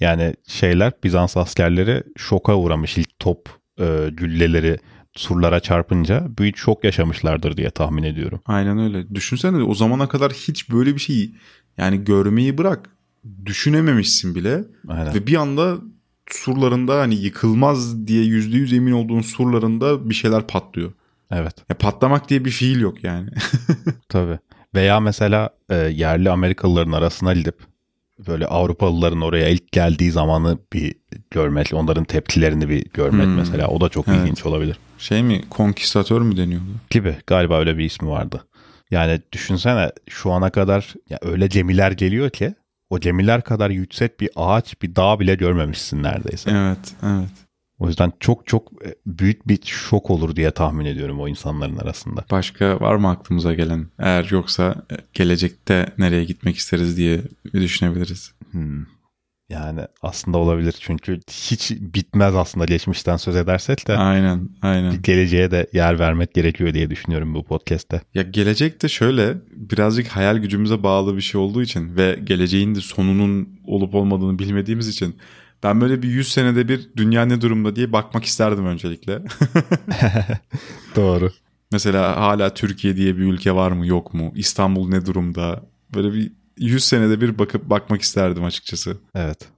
Yani 0.00 0.34
şeyler 0.46 0.92
Bizans 1.04 1.36
askerleri 1.36 2.02
şoka 2.16 2.56
uğramış 2.56 2.98
ilk 2.98 3.18
top 3.18 3.48
e, 3.80 4.08
gülleleri 4.12 4.78
surlara 5.12 5.60
çarpınca 5.60 6.26
büyük 6.38 6.56
şok 6.56 6.84
yaşamışlardır 6.84 7.56
diye 7.56 7.70
tahmin 7.70 8.02
ediyorum. 8.02 8.40
Aynen 8.46 8.78
öyle. 8.78 9.14
Düşünsene 9.14 9.62
o 9.62 9.74
zamana 9.74 10.08
kadar 10.08 10.32
hiç 10.32 10.70
böyle 10.70 10.94
bir 10.94 11.00
şeyi 11.00 11.34
yani 11.76 12.04
görmeyi 12.04 12.58
bırak 12.58 12.90
düşünememişsin 13.46 14.34
bile 14.34 14.64
Aynen. 14.88 15.14
ve 15.14 15.26
bir 15.26 15.34
anda 15.34 15.78
surlarında 16.34 17.00
hani 17.00 17.14
yıkılmaz 17.14 18.06
diye 18.06 18.24
yüzde 18.24 18.56
yüz 18.56 18.72
emin 18.72 18.92
olduğun 18.92 19.20
surlarında 19.20 20.10
bir 20.10 20.14
şeyler 20.14 20.46
patlıyor. 20.46 20.92
Evet. 21.30 21.54
Ya 21.68 21.76
patlamak 21.76 22.28
diye 22.28 22.44
bir 22.44 22.50
fiil 22.50 22.80
yok 22.80 23.04
yani. 23.04 23.28
Tabii. 24.08 24.38
Veya 24.74 25.00
mesela 25.00 25.50
e, 25.70 25.76
yerli 25.76 26.30
Amerikalıların 26.30 26.92
arasına 26.92 27.34
gidip 27.34 27.54
böyle 28.28 28.46
Avrupalıların 28.46 29.20
oraya 29.20 29.48
ilk 29.48 29.72
geldiği 29.72 30.10
zamanı 30.10 30.58
bir 30.72 30.94
görmek, 31.30 31.74
onların 31.74 32.04
tepkilerini 32.04 32.68
bir 32.68 32.84
görmek 32.94 33.26
Hmm. 33.26 33.34
mesela 33.36 33.68
o 33.68 33.80
da 33.80 33.88
çok 33.88 34.08
Evet. 34.08 34.18
ilginç 34.20 34.46
olabilir. 34.46 34.76
şey 34.98 35.22
mi 35.22 35.42
konkistatör 35.50 36.20
mü 36.20 36.36
deniyordu? 36.36 36.64
Gibi 36.90 37.16
galiba 37.26 37.58
öyle 37.58 37.78
bir 37.78 37.84
ismi 37.84 38.08
vardı. 38.08 38.44
Yani 38.90 39.20
düşünsene 39.32 39.92
şu 40.08 40.32
ana 40.32 40.50
kadar 40.50 40.94
ya 41.10 41.18
öyle 41.22 41.46
gemiler 41.46 41.92
geliyor 41.92 42.30
ki 42.30 42.54
o 42.90 43.00
gemiler 43.00 43.42
kadar 43.42 43.70
yüksek 43.70 44.20
bir 44.20 44.30
ağaç, 44.36 44.82
bir 44.82 44.96
dağ 44.96 45.20
bile 45.20 45.34
görmemişsin 45.34 46.02
neredeyse. 46.02 46.50
Evet, 46.50 46.94
evet. 47.02 47.30
O 47.78 47.88
yüzden 47.88 48.12
çok 48.20 48.46
çok 48.46 48.86
e, 48.86 48.94
büyük 49.06 49.48
bir 49.48 49.58
şok 49.64 50.10
olur 50.10 50.36
diye 50.36 50.50
tahmin 50.50 50.84
ediyorum 50.84 51.20
o 51.20 51.28
insanların 51.28 51.76
arasında. 51.76 52.24
Başka 52.30 52.80
var 52.80 52.94
mı 52.94 53.08
aklımıza 53.10 53.54
gelen? 53.54 53.86
Eğer 53.98 54.28
yoksa 54.30 54.74
e, 54.92 54.96
gelecekte 55.14 55.92
nereye 55.98 56.24
gitmek 56.24 56.56
isteriz 56.56 56.96
diye 56.96 57.20
düşünebiliriz. 57.54 58.32
Hmm. 58.50 58.84
Yani 59.50 59.80
aslında 60.02 60.38
olabilir 60.38 60.74
çünkü 60.80 61.20
hiç 61.30 61.70
bitmez 61.70 62.34
aslında 62.34 62.64
geçmişten 62.64 63.16
söz 63.16 63.36
edersek 63.36 63.88
de 63.88 63.96
Aynen, 63.96 64.48
aynen. 64.62 64.92
bir 64.92 65.02
geleceğe 65.02 65.50
de 65.50 65.66
yer 65.72 65.98
vermek 65.98 66.34
gerekiyor 66.34 66.74
diye 66.74 66.90
düşünüyorum 66.90 67.34
bu 67.34 67.44
podcast'te. 67.44 68.00
Ya 68.14 68.22
gelecekte 68.22 68.88
şöyle 68.88 69.34
birazcık 69.56 70.08
hayal 70.08 70.36
gücümüze 70.36 70.82
bağlı 70.82 71.16
bir 71.16 71.20
şey 71.20 71.40
olduğu 71.40 71.62
için 71.62 71.96
ve 71.96 72.18
geleceğin 72.24 72.74
de 72.74 72.80
sonunun 72.80 73.48
olup 73.66 73.94
olmadığını 73.94 74.38
bilmediğimiz 74.38 74.88
için 74.88 75.16
ben 75.62 75.80
böyle 75.80 76.02
bir 76.02 76.08
100 76.08 76.32
senede 76.32 76.68
bir 76.68 76.90
dünya 76.96 77.24
ne 77.24 77.40
durumda 77.40 77.76
diye 77.76 77.92
bakmak 77.92 78.24
isterdim 78.24 78.66
öncelikle. 78.66 79.18
Doğru. 80.96 81.30
Mesela 81.72 82.16
hala 82.16 82.54
Türkiye 82.54 82.96
diye 82.96 83.16
bir 83.16 83.22
ülke 83.22 83.54
var 83.54 83.70
mı 83.72 83.86
yok 83.86 84.14
mu? 84.14 84.32
İstanbul 84.34 84.88
ne 84.88 85.06
durumda? 85.06 85.62
Böyle 85.94 86.12
bir 86.12 86.32
100 86.60 86.84
senede 86.84 87.20
bir 87.20 87.38
bakıp 87.38 87.70
bakmak 87.70 88.02
isterdim 88.02 88.44
açıkçası. 88.44 88.96
Evet. 89.14 89.48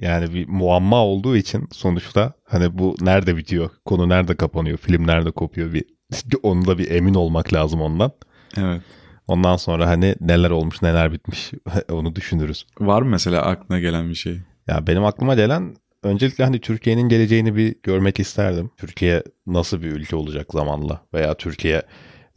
Yani 0.00 0.34
bir 0.34 0.48
muamma 0.48 1.04
olduğu 1.04 1.36
için 1.36 1.68
sonuçta 1.72 2.32
hani 2.44 2.78
bu 2.78 2.96
nerede 3.00 3.36
bitiyor, 3.36 3.70
konu 3.84 4.08
nerede 4.08 4.36
kapanıyor, 4.36 4.78
film 4.78 5.06
nerede 5.06 5.30
kopuyor 5.30 5.72
bir 5.72 5.84
onu 6.42 6.66
da 6.66 6.78
bir 6.78 6.90
emin 6.90 7.14
olmak 7.14 7.52
lazım 7.52 7.80
ondan. 7.80 8.12
Evet. 8.56 8.82
Ondan 9.26 9.56
sonra 9.56 9.88
hani 9.88 10.14
neler 10.20 10.50
olmuş 10.50 10.82
neler 10.82 11.12
bitmiş 11.12 11.52
onu 11.90 12.16
düşünürüz. 12.16 12.66
Var 12.80 13.02
mı 13.02 13.08
mesela 13.08 13.42
aklına 13.42 13.80
gelen 13.80 14.08
bir 14.08 14.14
şey? 14.14 14.40
Ya 14.68 14.86
benim 14.86 15.04
aklıma 15.04 15.34
gelen 15.34 15.76
öncelikle 16.02 16.44
hani 16.44 16.60
Türkiye'nin 16.60 17.08
geleceğini 17.08 17.56
bir 17.56 17.74
görmek 17.82 18.20
isterdim. 18.20 18.70
Türkiye 18.76 19.22
nasıl 19.46 19.82
bir 19.82 19.92
ülke 19.92 20.16
olacak 20.16 20.46
zamanla 20.52 21.02
veya 21.14 21.34
Türkiye 21.34 21.82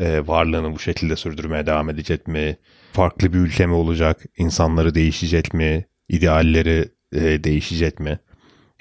e, 0.01 0.27
varlığını 0.27 0.73
bu 0.73 0.79
şekilde 0.79 1.15
sürdürmeye 1.15 1.65
devam 1.65 1.89
edecek 1.89 2.27
mi? 2.27 2.57
Farklı 2.93 3.33
bir 3.33 3.37
ülke 3.37 3.65
mi 3.65 3.73
olacak? 3.73 4.21
İnsanları 4.37 4.95
değişecek 4.95 5.53
mi? 5.53 5.85
İdealleri 6.09 6.89
e, 7.13 7.43
değişecek 7.43 7.99
mi? 7.99 8.19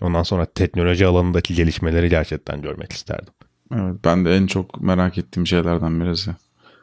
Ondan 0.03 0.23
sonra 0.23 0.47
teknoloji 0.47 1.07
alanındaki 1.07 1.55
gelişmeleri 1.55 2.09
gerçekten 2.09 2.63
görmek 2.63 2.93
isterdim. 2.93 3.33
Evet 3.75 3.95
ben 4.05 4.25
de 4.25 4.37
en 4.37 4.47
çok 4.47 4.81
merak 4.81 5.19
ettiğim 5.19 5.47
şeylerden 5.47 6.01
birisi. 6.01 6.31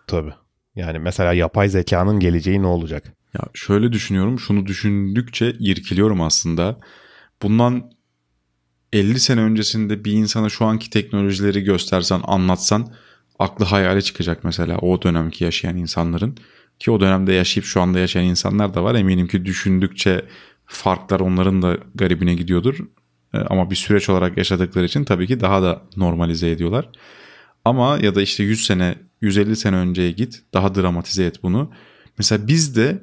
Tabii. 0.08 0.34
Yani 0.76 1.00
mesela 1.00 1.34
yapay 1.34 1.70
zekanın 1.70 2.20
geleceği 2.20 2.62
ne 2.62 2.68
olacak? 2.68 3.04
Ya 3.34 3.42
şöyle 3.54 3.92
düşünüyorum, 3.92 4.40
şunu 4.40 4.66
düşündükçe 4.66 5.54
irkiliyorum 5.60 6.22
aslında. 6.22 6.80
Bundan 7.42 7.92
50 8.94 9.20
sene 9.20 9.42
öncesinde 9.42 10.06
bir 10.06 10.12
insana 10.12 10.50
şu 10.50 10.66
anki 10.66 10.90
teknolojileri 10.90 11.62
göstersen, 11.64 12.22
anlatsan 12.24 12.94
aklı 13.40 13.66
hayale 13.66 14.02
çıkacak 14.02 14.44
mesela 14.44 14.78
o 14.78 15.02
dönemki 15.02 15.44
yaşayan 15.44 15.76
insanların. 15.76 16.38
Ki 16.80 16.92
o 16.92 17.00
dönemde 17.00 17.34
yaşayıp 17.34 17.66
şu 17.66 17.82
anda 17.82 18.00
yaşayan 18.00 18.24
insanlar 18.26 18.74
da 18.74 18.84
var. 18.84 18.96
Eminim 18.96 19.28
ki 19.28 19.46
düşündükçe 19.46 20.26
farklar 20.66 21.20
onların 21.20 21.62
da 21.62 21.78
garibine 21.96 22.34
gidiyordur. 22.34 22.80
E, 23.34 23.38
Ama 23.38 23.72
bir 23.72 23.76
süreç 23.76 24.10
olarak 24.10 24.38
yaşadıkları 24.38 24.86
için 24.86 25.04
tabii 25.04 25.28
ki 25.28 25.40
daha 25.40 25.62
da 25.64 25.82
normalize 25.96 26.52
ediyorlar. 26.52 26.90
Ama 27.66 27.98
ya 28.02 28.16
da 28.16 28.22
işte 28.22 28.44
100 28.44 28.66
sene, 28.66 28.96
150 29.22 29.56
sene 29.56 29.76
önceye 29.76 30.12
git, 30.12 30.42
daha 30.54 30.76
dramatize 30.76 31.26
et 31.26 31.44
bunu. 31.44 31.72
Mesela 32.18 32.48
biz 32.48 32.76
de 32.76 33.02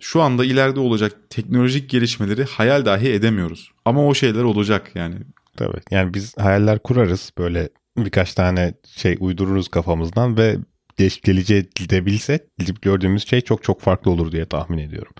şu 0.00 0.22
anda 0.22 0.44
ileride 0.44 0.80
olacak 0.80 1.12
teknolojik 1.30 1.90
gelişmeleri 1.90 2.44
hayal 2.44 2.84
dahi 2.84 3.08
edemiyoruz. 3.08 3.72
Ama 3.84 4.06
o 4.06 4.14
şeyler 4.14 4.42
olacak 4.42 4.90
yani. 4.94 5.14
Tabii. 5.56 5.80
Yani 5.90 6.14
biz 6.14 6.38
hayaller 6.38 6.78
kurarız. 6.78 7.32
Böyle 7.38 7.68
birkaç 7.96 8.34
tane 8.34 8.74
şey 8.96 9.16
uydururuz 9.20 9.68
kafamızdan 9.68 10.36
ve 10.36 10.56
geç 10.96 11.22
geleceğe 11.22 11.66
gidebilsek 11.74 12.42
gidip 12.58 12.82
gördüğümüz 12.82 13.28
şey 13.28 13.40
çok 13.40 13.62
çok 13.62 13.80
farklı 13.80 14.10
olur 14.10 14.32
diye 14.32 14.46
tahmin 14.46 14.78
ediyorum. 14.78 15.12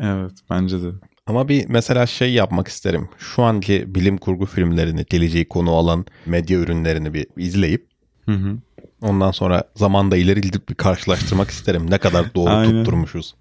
Evet 0.00 0.32
bence 0.50 0.82
de. 0.82 0.88
Ama 1.26 1.48
bir 1.48 1.68
mesela 1.68 2.06
şey 2.06 2.32
yapmak 2.32 2.68
isterim. 2.68 3.08
Şu 3.18 3.42
anki 3.42 3.94
bilim 3.94 4.18
kurgu 4.18 4.46
filmlerini, 4.46 5.04
geleceği 5.10 5.48
konu 5.48 5.70
alan 5.70 6.06
medya 6.26 6.58
ürünlerini 6.58 7.14
bir 7.14 7.26
izleyip 7.36 7.88
Hı 8.26 8.32
hı. 8.32 8.56
ondan 9.00 9.30
sonra 9.30 9.64
zamanda 9.74 10.16
ileri 10.16 10.40
gidip 10.40 10.68
bir 10.68 10.74
karşılaştırmak 10.74 11.50
isterim. 11.50 11.90
Ne 11.90 11.98
kadar 11.98 12.34
doğru 12.34 12.64
tutturmuşuz. 12.64 13.34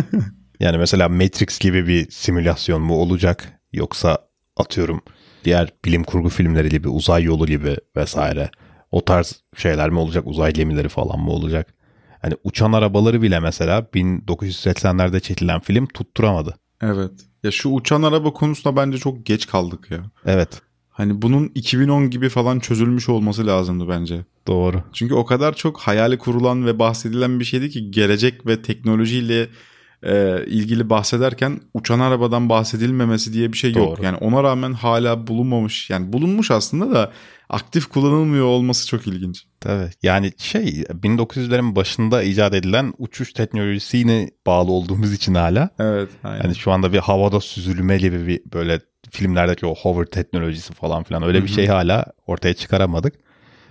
yani 0.60 0.78
mesela 0.78 1.08
Matrix 1.08 1.58
gibi 1.58 1.86
bir 1.86 2.10
simülasyon 2.10 2.82
mu 2.82 2.94
olacak 2.94 3.60
yoksa 3.72 4.18
atıyorum 4.56 5.02
diğer 5.46 5.72
bilim 5.84 6.04
kurgu 6.04 6.28
filmleri 6.28 6.68
gibi 6.68 6.88
uzay 6.88 7.22
yolu 7.22 7.46
gibi 7.46 7.76
vesaire. 7.96 8.50
O 8.90 9.04
tarz 9.04 9.42
şeyler 9.56 9.90
mi 9.90 9.98
olacak? 9.98 10.26
Uzay 10.26 10.52
gemileri 10.52 10.88
falan 10.88 11.20
mı 11.20 11.30
olacak? 11.30 11.74
Hani 12.22 12.34
uçan 12.44 12.72
arabaları 12.72 13.22
bile 13.22 13.40
mesela 13.40 13.86
1980'lerde 13.94 15.20
çekilen 15.20 15.60
film 15.60 15.86
tutturamadı. 15.86 16.56
Evet. 16.80 17.10
Ya 17.42 17.50
şu 17.50 17.68
uçan 17.68 18.02
araba 18.02 18.32
konusunda 18.32 18.76
bence 18.76 18.98
çok 18.98 19.26
geç 19.26 19.46
kaldık 19.46 19.90
ya. 19.90 19.98
Evet. 20.26 20.60
Hani 20.88 21.22
bunun 21.22 21.52
2010 21.54 22.10
gibi 22.10 22.28
falan 22.28 22.58
çözülmüş 22.58 23.08
olması 23.08 23.46
lazımdı 23.46 23.88
bence. 23.88 24.24
Doğru. 24.46 24.82
Çünkü 24.92 25.14
o 25.14 25.24
kadar 25.24 25.54
çok 25.54 25.80
hayali 25.80 26.18
kurulan 26.18 26.66
ve 26.66 26.78
bahsedilen 26.78 27.40
bir 27.40 27.44
şeydi 27.44 27.70
ki 27.70 27.90
gelecek 27.90 28.46
ve 28.46 28.62
teknolojiyle 28.62 29.48
e, 30.02 30.44
ilgili 30.46 30.90
bahsederken 30.90 31.60
uçan 31.74 32.00
arabadan 32.00 32.48
bahsedilmemesi 32.48 33.32
diye 33.32 33.52
bir 33.52 33.58
şey 33.58 33.72
yok. 33.72 33.96
Doğru. 33.96 34.04
Yani 34.04 34.16
ona 34.16 34.42
rağmen 34.42 34.72
hala 34.72 35.26
bulunmamış. 35.26 35.90
Yani 35.90 36.12
bulunmuş 36.12 36.50
aslında 36.50 36.94
da 36.94 37.12
aktif 37.48 37.86
kullanılmıyor 37.86 38.44
olması 38.44 38.86
çok 38.86 39.06
ilginç. 39.06 39.46
Tabii. 39.60 39.90
Yani 40.02 40.32
şey 40.36 40.82
1900'lerin 40.82 41.76
başında 41.76 42.22
icat 42.22 42.54
edilen 42.54 42.94
uçuş 42.98 43.32
teknolojisine 43.32 44.30
bağlı 44.46 44.72
olduğumuz 44.72 45.12
için 45.12 45.34
hala 45.34 45.70
Evet. 45.78 46.10
Aynen. 46.24 46.44
yani 46.44 46.54
şu 46.54 46.72
anda 46.72 46.92
bir 46.92 46.98
havada 46.98 47.40
süzülme 47.40 47.98
gibi 47.98 48.26
bir 48.26 48.40
böyle 48.52 48.80
filmlerdeki 49.10 49.66
o 49.66 49.74
hover 49.74 50.06
teknolojisi 50.06 50.72
falan 50.72 51.02
filan 51.02 51.22
öyle 51.22 51.42
bir 51.42 51.48
şey 51.48 51.66
hala 51.66 52.04
ortaya 52.26 52.54
çıkaramadık. 52.54 53.14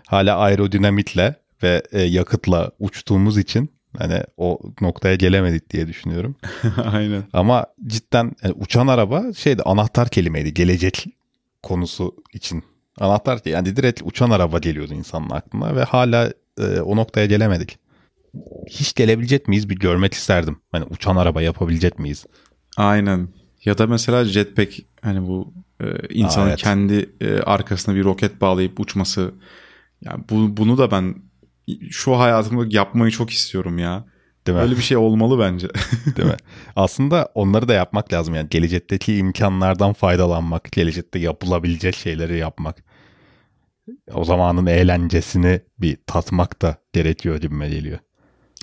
Hala 0.07 0.37
aerodinamitle 0.37 1.35
ve 1.63 1.83
e, 1.91 2.01
yakıtla 2.01 2.71
uçtuğumuz 2.79 3.37
için 3.37 3.74
hani 3.99 4.23
o 4.37 4.59
noktaya 4.81 5.15
gelemedik 5.15 5.69
diye 5.69 5.87
düşünüyorum. 5.87 6.35
Aynen. 6.91 7.23
Ama 7.33 7.65
cidden 7.87 8.31
yani 8.43 8.55
uçan 8.59 8.87
araba 8.87 9.33
şeydi 9.33 9.61
anahtar 9.63 10.09
kelimeydi 10.09 10.53
gelecek 10.53 11.05
konusu 11.63 12.15
için. 12.33 12.63
Anahtar 12.99 13.39
yani 13.45 13.75
direkt 13.75 14.01
uçan 14.05 14.29
araba 14.29 14.59
geliyordu 14.59 14.93
insanın 14.93 15.29
aklına 15.29 15.75
ve 15.75 15.83
hala 15.83 16.33
e, 16.59 16.79
o 16.79 16.95
noktaya 16.95 17.25
gelemedik. 17.25 17.79
Hiç 18.69 18.93
gelebilecek 18.93 19.47
miyiz 19.47 19.69
bir 19.69 19.75
görmek 19.75 20.13
isterdim. 20.13 20.59
Hani 20.71 20.85
uçan 20.85 21.15
araba 21.15 21.41
yapabilecek 21.41 21.99
miyiz? 21.99 22.25
Aynen. 22.77 23.27
Ya 23.65 23.77
da 23.77 23.87
mesela 23.87 24.25
jetpack 24.25 24.79
hani 25.01 25.27
bu 25.27 25.53
e, 25.81 25.85
insanın 26.09 26.45
Aa, 26.45 26.49
evet. 26.49 26.59
kendi 26.59 27.09
e, 27.21 27.39
arkasına 27.39 27.95
bir 27.95 28.03
roket 28.03 28.41
bağlayıp 28.41 28.79
uçması. 28.79 29.33
Yani 30.01 30.23
bu, 30.29 30.57
bunu 30.57 30.77
da 30.77 30.91
ben 30.91 31.15
şu 31.89 32.19
hayatımda 32.19 32.65
yapmayı 32.69 33.11
çok 33.11 33.29
istiyorum 33.29 33.77
ya. 33.77 34.05
Değil 34.47 34.57
mi? 34.57 34.61
Öyle 34.61 34.77
bir 34.77 34.81
şey 34.81 34.97
olmalı 34.97 35.39
bence. 35.39 35.67
Değil 36.17 36.29
mi? 36.29 36.37
Aslında 36.75 37.29
onları 37.35 37.67
da 37.67 37.73
yapmak 37.73 38.13
lazım 38.13 38.35
yani 38.35 38.49
gelecekteki 38.49 39.17
imkanlardan 39.17 39.93
faydalanmak, 39.93 40.71
gelecekte 40.71 41.19
yapılabilecek 41.19 41.95
şeyleri 41.95 42.37
yapmak. 42.37 42.83
O 44.13 44.23
zamanın 44.23 44.65
eğlencesini 44.65 45.61
bir 45.79 45.97
tatmak 46.07 46.61
da 46.61 46.77
gerekiyor 46.93 47.41
gibime 47.41 47.69
geliyor. 47.69 47.99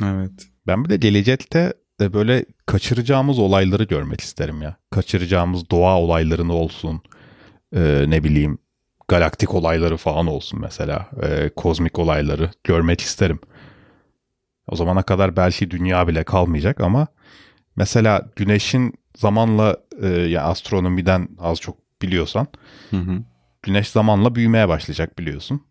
evet. 0.03 0.31
Ben 0.67 0.85
bir 0.85 0.91
de 0.91 0.97
gelecekte 0.97 1.73
de 2.01 2.13
böyle 2.13 2.45
kaçıracağımız 2.67 3.39
olayları 3.39 3.85
görmek 3.85 4.21
isterim 4.21 4.63
ya. 4.63 4.77
Kaçıracağımız 4.91 5.71
doğa 5.71 6.01
olaylarını 6.01 6.53
olsun. 6.53 7.03
Ee, 7.77 8.05
ne 8.09 8.25
bileyim 8.25 8.59
galaktik 9.13 9.55
olayları 9.55 9.97
falan 9.97 10.27
olsun 10.27 10.61
mesela. 10.61 11.11
Ee, 11.23 11.51
kozmik 11.57 11.99
olayları 11.99 12.51
görmek 12.65 13.01
isterim. 13.01 13.41
O 14.69 14.77
zamana 14.77 15.03
kadar 15.03 15.37
belki 15.37 15.71
dünya 15.71 16.09
bile 16.09 16.25
kalmayacak 16.25 16.81
ama 16.81 17.07
mesela 17.77 18.31
güneşin 18.37 18.95
zamanla 19.17 19.77
e, 20.03 20.09
ya 20.09 20.43
astronomiden 20.43 21.29
az 21.39 21.61
çok 21.61 21.77
biliyorsan 22.03 22.47
Hı 22.91 22.97
hı. 22.97 23.23
güneş 23.63 23.89
zamanla 23.89 24.35
büyümeye 24.35 24.69
başlayacak 24.69 25.19
biliyorsun. 25.19 25.63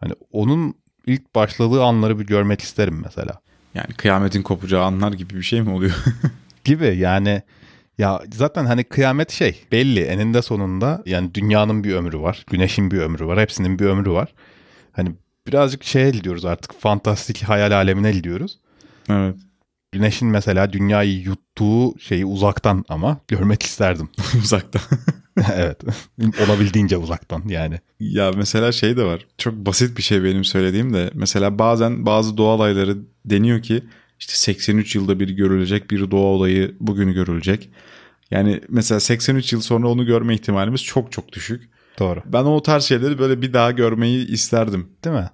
Hani 0.00 0.12
onun 0.32 0.74
ilk 1.06 1.34
başladığı 1.34 1.82
anları 1.82 2.18
bir 2.18 2.26
görmek 2.26 2.60
isterim 2.60 3.00
mesela. 3.04 3.40
Yani 3.74 3.94
kıyametin 3.94 4.42
kopacağı 4.42 4.82
anlar 4.84 5.12
gibi 5.12 5.34
bir 5.34 5.42
şey 5.42 5.62
mi 5.62 5.70
oluyor? 5.70 6.04
gibi 6.64 6.96
yani 6.96 7.42
ya 7.98 8.22
zaten 8.34 8.64
hani 8.66 8.84
kıyamet 8.84 9.30
şey 9.30 9.64
belli 9.72 10.00
eninde 10.00 10.42
sonunda 10.42 11.02
yani 11.06 11.34
dünyanın 11.34 11.84
bir 11.84 11.94
ömrü 11.94 12.20
var 12.20 12.46
güneşin 12.50 12.90
bir 12.90 12.98
ömrü 12.98 13.26
var 13.26 13.40
hepsinin 13.40 13.78
bir 13.78 13.84
ömrü 13.84 14.10
var 14.10 14.34
hani 14.92 15.12
birazcık 15.46 15.84
şeye 15.84 16.10
gidiyoruz 16.10 16.44
artık 16.44 16.80
fantastik 16.80 17.42
hayal 17.42 17.72
alemine 17.72 18.12
gidiyoruz 18.12 18.58
evet. 19.10 19.36
güneşin 19.92 20.28
mesela 20.28 20.72
dünyayı 20.72 21.20
yuttuğu 21.20 21.98
şeyi 21.98 22.26
uzaktan 22.26 22.84
ama 22.88 23.20
görmek 23.28 23.62
isterdim 23.62 24.08
Uzakta. 24.42 24.80
evet 25.54 25.80
olabildiğince 26.46 26.96
uzaktan 26.96 27.42
yani 27.48 27.80
ya 28.00 28.32
mesela 28.36 28.72
şey 28.72 28.96
de 28.96 29.04
var. 29.04 29.26
Çok 29.38 29.54
basit 29.54 29.98
bir 29.98 30.02
şey 30.02 30.24
benim 30.24 30.44
söylediğim 30.44 30.94
de. 30.94 31.10
Mesela 31.14 31.58
bazen 31.58 32.06
bazı 32.06 32.36
doğa 32.36 32.54
olayları 32.54 32.98
deniyor 33.24 33.62
ki 33.62 33.82
işte 34.18 34.32
83 34.34 34.94
yılda 34.94 35.20
bir 35.20 35.28
görülecek 35.28 35.90
bir 35.90 36.10
doğa 36.10 36.20
olayı 36.20 36.76
bugün 36.80 37.12
görülecek. 37.12 37.70
Yani 38.30 38.60
mesela 38.68 39.00
83 39.00 39.52
yıl 39.52 39.60
sonra 39.60 39.88
onu 39.88 40.06
görme 40.06 40.34
ihtimalimiz 40.34 40.84
çok 40.84 41.12
çok 41.12 41.32
düşük. 41.32 41.70
doğru 41.98 42.20
Ben 42.26 42.44
o 42.44 42.62
tarz 42.62 42.84
şeyleri 42.84 43.18
böyle 43.18 43.42
bir 43.42 43.52
daha 43.52 43.70
görmeyi 43.70 44.26
isterdim. 44.26 44.88
değil 45.04 45.16
mi 45.16 45.30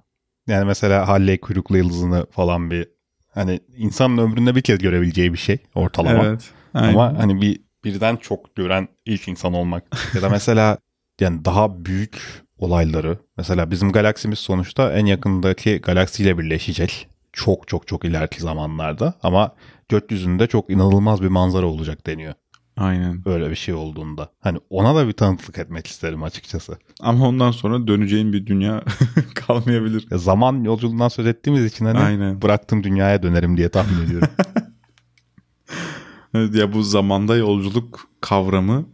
yani 0.47 0.65
mesela 0.65 1.07
Halley 1.07 1.39
kuyruklu 1.39 1.77
yıldızını 1.77 2.25
falan 2.31 2.71
bir 2.71 2.87
hani 3.29 3.59
insanın 3.77 4.17
ömründe 4.17 4.55
bir 4.55 4.61
kez 4.61 4.79
görebileceği 4.79 5.33
bir 5.33 5.37
şey 5.37 5.57
ortalama 5.75 6.25
Evet. 6.25 6.49
Aynen. 6.73 6.93
Ama 6.93 7.19
hani 7.19 7.41
bir 7.41 7.61
birden 7.83 8.15
çok 8.15 8.55
gören 8.55 8.87
ilk 9.05 9.27
insan 9.27 9.53
olmak 9.53 9.83
ya 10.15 10.21
da 10.21 10.29
mesela 10.29 10.77
yani 11.21 11.45
daha 11.45 11.85
büyük 11.85 12.21
olayları 12.57 13.17
mesela 13.37 13.71
bizim 13.71 13.91
galaksimiz 13.91 14.39
sonuçta 14.39 14.93
en 14.93 15.05
yakındaki 15.05 15.81
galaksiyle 15.81 16.37
birleşecek 16.37 17.07
çok 17.33 17.67
çok 17.67 17.87
çok 17.87 18.05
ileriki 18.05 18.41
zamanlarda 18.41 19.13
ama 19.23 19.55
gökyüzünde 19.89 20.47
çok 20.47 20.69
inanılmaz 20.69 21.21
bir 21.21 21.27
manzara 21.27 21.65
olacak 21.65 22.07
deniyor. 22.07 22.33
Aynen. 22.77 23.21
Öyle 23.25 23.49
bir 23.49 23.55
şey 23.55 23.73
olduğunda. 23.73 24.29
Hani 24.39 24.57
ona 24.69 24.95
da 24.95 25.07
bir 25.07 25.13
tanıklık 25.13 25.57
etmek 25.57 25.87
isterim 25.87 26.23
açıkçası. 26.23 26.77
Ama 27.01 27.27
ondan 27.27 27.51
sonra 27.51 27.87
döneceğin 27.87 28.33
bir 28.33 28.45
dünya 28.45 28.83
kalmayabilir. 29.35 30.07
Ya 30.11 30.17
zaman 30.17 30.63
yolculuğundan 30.63 31.07
söz 31.07 31.27
ettiğimiz 31.27 31.65
için 31.65 31.85
hani 31.85 31.99
Aynen. 31.99 32.41
bıraktığım 32.41 32.83
dünyaya 32.83 33.23
dönerim 33.23 33.57
diye 33.57 33.69
tahmin 33.69 34.05
ediyorum. 34.05 34.29
Evet, 36.33 36.55
ya 36.55 36.73
bu 36.73 36.83
zamanda 36.83 37.35
yolculuk 37.35 38.09
kavramı 38.21 38.85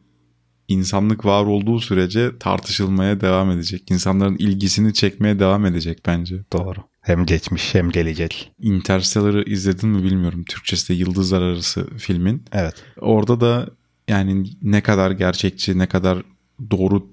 insanlık 0.67 1.25
var 1.25 1.45
olduğu 1.45 1.79
sürece 1.79 2.39
tartışılmaya 2.39 3.21
devam 3.21 3.51
edecek. 3.51 3.91
İnsanların 3.91 4.37
ilgisini 4.37 4.93
çekmeye 4.93 5.39
devam 5.39 5.65
edecek 5.65 6.01
bence. 6.05 6.35
Doğru. 6.53 6.79
Hem 7.01 7.25
geçmiş 7.25 7.75
hem 7.75 7.91
gelecek. 7.91 8.51
Interstellar'ı 8.59 9.43
izledin 9.43 9.89
mi 9.89 10.03
bilmiyorum. 10.03 10.43
Türkçesi 10.43 10.89
de 10.89 10.93
Yıldızlar 10.93 11.41
Arası 11.41 11.97
filmin. 11.97 12.43
Evet. 12.51 12.75
Orada 13.01 13.41
da 13.41 13.69
yani 14.07 14.45
ne 14.61 14.81
kadar 14.83 15.11
gerçekçi, 15.11 15.77
ne 15.77 15.87
kadar 15.87 16.23
doğru 16.71 17.07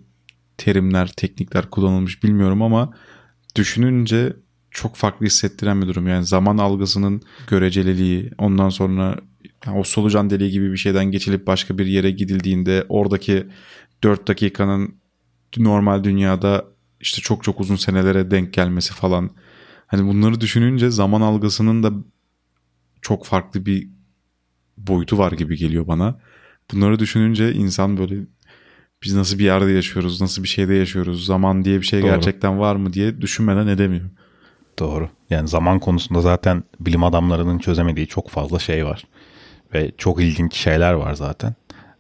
terimler, 0.57 1.13
teknikler 1.17 1.71
kullanılmış 1.71 2.23
bilmiyorum 2.23 2.63
ama 2.63 2.93
düşününce 3.57 4.37
çok 4.71 4.97
farklı 4.97 5.27
hissettiren 5.27 5.83
bir 5.83 5.87
durum. 5.87 6.09
Yani 6.09 6.27
zaman 6.27 6.59
algısının 6.59 7.23
göreceliliği, 7.49 8.31
ondan 8.39 8.69
sonra 8.69 9.21
yani 9.67 9.79
o 9.79 9.85
solucan 9.85 10.31
deliği 10.31 10.51
gibi 10.51 10.73
bir 10.73 10.77
şeyden 10.77 11.05
geçilip 11.05 11.47
başka 11.47 11.79
bir 11.79 11.87
yere 11.87 12.11
gidildiğinde 12.11 12.87
oradaki 12.89 13.47
4 14.03 14.29
dakikanın 14.29 14.95
normal 15.57 16.05
dünyada 16.05 16.65
işte 17.01 17.23
çok 17.23 17.45
çok 17.45 17.61
uzun 17.61 17.77
senelere 17.77 18.31
denk 18.31 18.53
gelmesi 18.53 18.95
falan. 18.95 19.31
Hani 19.87 20.09
bunları 20.09 20.41
düşününce 20.41 20.91
zaman 20.91 21.21
algısının 21.21 21.83
da 21.83 21.93
çok 23.03 23.27
farklı 23.27 23.67
bir 23.67 23.89
boyutu 24.77 25.19
var 25.19 25.33
gibi 25.33 25.57
geliyor 25.57 25.87
bana. 25.87 26.21
Bunları 26.73 26.99
düşününce 26.99 27.53
insan 27.53 27.97
böyle 27.97 28.15
biz 29.03 29.15
nasıl 29.15 29.39
bir 29.39 29.45
yerde 29.45 29.73
yaşıyoruz, 29.73 30.21
nasıl 30.21 30.43
bir 30.43 30.49
şeyde 30.49 30.75
yaşıyoruz, 30.75 31.27
zaman 31.27 31.65
diye 31.65 31.81
bir 31.81 31.87
şey 31.87 32.03
Doğru. 32.03 32.11
gerçekten 32.11 32.59
var 32.59 32.77
mı 32.77 32.93
diye 32.93 33.21
düşünmeden 33.21 33.67
edemiyor. 33.67 34.11
Doğru. 34.79 35.09
Yani 35.31 35.49
zaman 35.49 35.81
konusunda 35.81 36.21
zaten 36.21 36.65
bilim 36.81 37.05
adamlarının 37.05 37.59
çözemediği 37.59 38.07
çok 38.07 38.31
fazla 38.31 38.59
şey 38.59 38.87
var. 38.87 39.05
Ve 39.75 39.93
çok 39.99 40.23
ilginç 40.23 40.55
şeyler 40.55 40.93
var 40.93 41.15
zaten. 41.15 41.55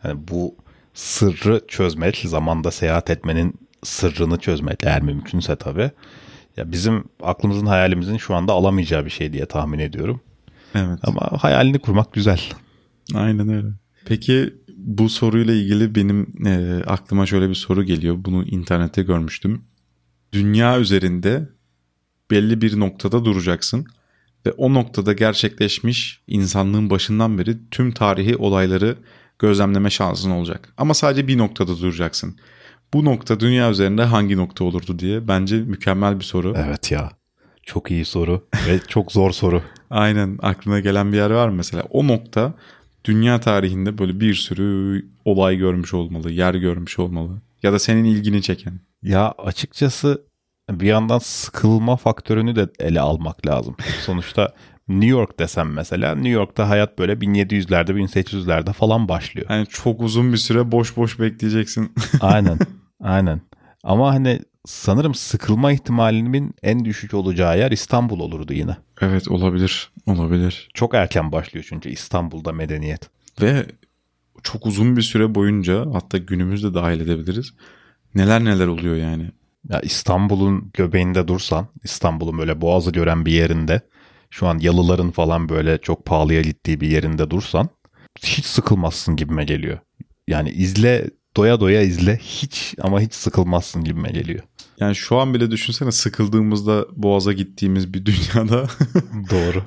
Yani 0.04 0.20
bu 0.28 0.56
sırrı 0.94 1.60
çözmek, 1.68 2.16
zamanda 2.16 2.70
seyahat 2.70 3.10
etmenin 3.10 3.54
sırrını 3.82 4.38
çözmek 4.38 4.84
eğer 4.84 5.02
mümkünse 5.02 5.56
tabii. 5.56 5.90
Ya 6.56 6.72
bizim 6.72 7.04
aklımızın 7.22 7.66
hayalimizin 7.66 8.16
şu 8.16 8.34
anda 8.34 8.52
alamayacağı 8.52 9.04
bir 9.04 9.10
şey 9.10 9.32
diye 9.32 9.46
tahmin 9.46 9.78
ediyorum. 9.78 10.20
Evet. 10.74 10.98
Ama 11.02 11.20
hayalini 11.42 11.78
kurmak 11.78 12.12
güzel. 12.12 12.40
Aynen 13.14 13.48
öyle. 13.48 13.68
Peki 14.04 14.54
bu 14.76 15.08
soruyla 15.08 15.54
ilgili 15.54 15.94
benim 15.94 16.46
e, 16.46 16.82
aklıma 16.86 17.26
şöyle 17.26 17.48
bir 17.48 17.54
soru 17.54 17.84
geliyor. 17.84 18.16
Bunu 18.18 18.44
internette 18.44 19.02
görmüştüm. 19.02 19.64
Dünya 20.32 20.80
üzerinde 20.80 21.48
belli 22.30 22.60
bir 22.60 22.80
noktada 22.80 23.24
duracaksın 23.24 23.86
ve 24.46 24.52
o 24.52 24.74
noktada 24.74 25.12
gerçekleşmiş 25.12 26.20
insanlığın 26.26 26.90
başından 26.90 27.38
beri 27.38 27.56
tüm 27.70 27.92
tarihi 27.92 28.36
olayları 28.36 28.96
gözlemleme 29.38 29.90
şansın 29.90 30.30
olacak. 30.30 30.72
Ama 30.76 30.94
sadece 30.94 31.28
bir 31.28 31.38
noktada 31.38 31.78
duracaksın. 31.78 32.36
Bu 32.94 33.04
nokta 33.04 33.40
dünya 33.40 33.70
üzerinde 33.70 34.04
hangi 34.04 34.36
nokta 34.36 34.64
olurdu 34.64 34.98
diye 34.98 35.28
bence 35.28 35.56
mükemmel 35.56 36.18
bir 36.18 36.24
soru. 36.24 36.54
Evet 36.56 36.90
ya. 36.90 37.10
Çok 37.62 37.90
iyi 37.90 38.04
soru 38.04 38.46
ve 38.68 38.80
çok 38.88 39.12
zor 39.12 39.30
soru. 39.30 39.62
Aynen 39.90 40.38
aklına 40.42 40.80
gelen 40.80 41.12
bir 41.12 41.16
yer 41.16 41.30
var 41.30 41.48
mı 41.48 41.54
mesela? 41.54 41.82
O 41.90 42.08
nokta 42.08 42.54
dünya 43.04 43.40
tarihinde 43.40 43.98
böyle 43.98 44.20
bir 44.20 44.34
sürü 44.34 45.06
olay 45.24 45.56
görmüş 45.56 45.94
olmalı, 45.94 46.30
yer 46.30 46.54
görmüş 46.54 46.98
olmalı. 46.98 47.40
Ya 47.62 47.72
da 47.72 47.78
senin 47.78 48.04
ilgini 48.04 48.42
çeken. 48.42 48.80
Ya 49.02 49.34
açıkçası 49.38 50.22
bir 50.70 50.86
yandan 50.86 51.18
sıkılma 51.18 51.96
faktörünü 51.96 52.56
de 52.56 52.68
ele 52.78 53.00
almak 53.00 53.46
lazım. 53.46 53.76
Sonuçta 54.00 54.52
New 54.88 55.06
York 55.06 55.38
desem 55.38 55.72
mesela 55.72 56.14
New 56.14 56.30
York'ta 56.30 56.68
hayat 56.68 56.98
böyle 56.98 57.12
1700'lerde 57.12 57.90
1800'lerde 57.90 58.72
falan 58.72 59.08
başlıyor. 59.08 59.46
Yani 59.50 59.66
çok 59.66 60.00
uzun 60.00 60.32
bir 60.32 60.36
süre 60.36 60.72
boş 60.72 60.96
boş 60.96 61.20
bekleyeceksin. 61.20 61.92
aynen. 62.20 62.58
Aynen. 63.02 63.40
Ama 63.82 64.14
hani 64.14 64.40
sanırım 64.66 65.14
sıkılma 65.14 65.72
ihtimalinin 65.72 66.54
en 66.62 66.84
düşük 66.84 67.14
olacağı 67.14 67.58
yer 67.58 67.70
İstanbul 67.70 68.20
olurdu 68.20 68.52
yine. 68.52 68.76
Evet 69.00 69.28
olabilir. 69.28 69.90
Olabilir. 70.06 70.68
Çok 70.74 70.94
erken 70.94 71.32
başlıyor 71.32 71.66
çünkü 71.68 71.88
İstanbul'da 71.88 72.52
medeniyet. 72.52 73.10
Ve 73.40 73.66
çok 74.42 74.66
uzun 74.66 74.96
bir 74.96 75.02
süre 75.02 75.34
boyunca 75.34 75.86
hatta 75.92 76.18
günümüzde 76.18 76.74
dahil 76.74 77.00
edebiliriz. 77.00 77.54
Neler 78.14 78.44
neler 78.44 78.66
oluyor 78.66 78.96
yani. 78.96 79.30
Ya 79.68 79.80
İstanbul'un 79.80 80.70
göbeğinde 80.74 81.28
dursan, 81.28 81.66
İstanbul'un 81.84 82.38
böyle 82.38 82.60
boğazı 82.60 82.90
gören 82.90 83.26
bir 83.26 83.32
yerinde, 83.32 83.80
şu 84.30 84.46
an 84.46 84.58
yalıların 84.58 85.10
falan 85.10 85.48
böyle 85.48 85.78
çok 85.78 86.04
pahalıya 86.04 86.40
gittiği 86.40 86.80
bir 86.80 86.88
yerinde 86.88 87.30
dursan 87.30 87.68
hiç 88.22 88.44
sıkılmazsın 88.44 89.16
gibime 89.16 89.44
geliyor. 89.44 89.78
Yani 90.28 90.50
izle 90.50 91.10
doya 91.36 91.60
doya 91.60 91.82
izle 91.82 92.16
hiç 92.16 92.74
ama 92.80 93.00
hiç 93.00 93.14
sıkılmazsın 93.14 93.84
gibime 93.84 94.10
geliyor. 94.10 94.42
Yani 94.80 94.94
şu 94.94 95.16
an 95.16 95.34
bile 95.34 95.50
düşünsene 95.50 95.92
sıkıldığımızda 95.92 96.86
Boğaz'a 96.96 97.32
gittiğimiz 97.32 97.94
bir 97.94 98.06
dünyada. 98.06 98.66
Doğru. 99.30 99.64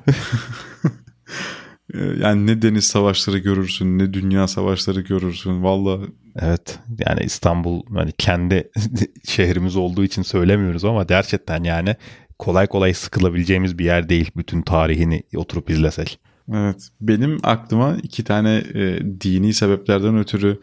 yani 2.20 2.46
ne 2.46 2.62
deniz 2.62 2.84
savaşları 2.84 3.38
görürsün 3.38 3.98
ne 3.98 4.12
dünya 4.14 4.48
savaşları 4.48 5.00
görürsün 5.00 5.62
valla. 5.62 5.98
Evet 6.42 6.78
yani 7.06 7.20
İstanbul 7.24 7.82
hani 7.94 8.12
kendi 8.12 8.70
şehrimiz 9.28 9.76
olduğu 9.76 10.04
için 10.04 10.22
söylemiyoruz 10.22 10.84
ama 10.84 11.02
gerçekten 11.02 11.64
yani 11.64 11.96
kolay 12.38 12.66
kolay 12.66 12.94
sıkılabileceğimiz 12.94 13.78
bir 13.78 13.84
yer 13.84 14.08
değil 14.08 14.30
bütün 14.36 14.62
tarihini 14.62 15.22
oturup 15.36 15.70
izlesek. 15.70 16.18
Evet 16.54 16.88
benim 17.00 17.38
aklıma 17.42 17.96
iki 18.02 18.24
tane 18.24 18.62
e, 18.74 19.00
dini 19.20 19.54
sebeplerden 19.54 20.18
ötürü 20.18 20.60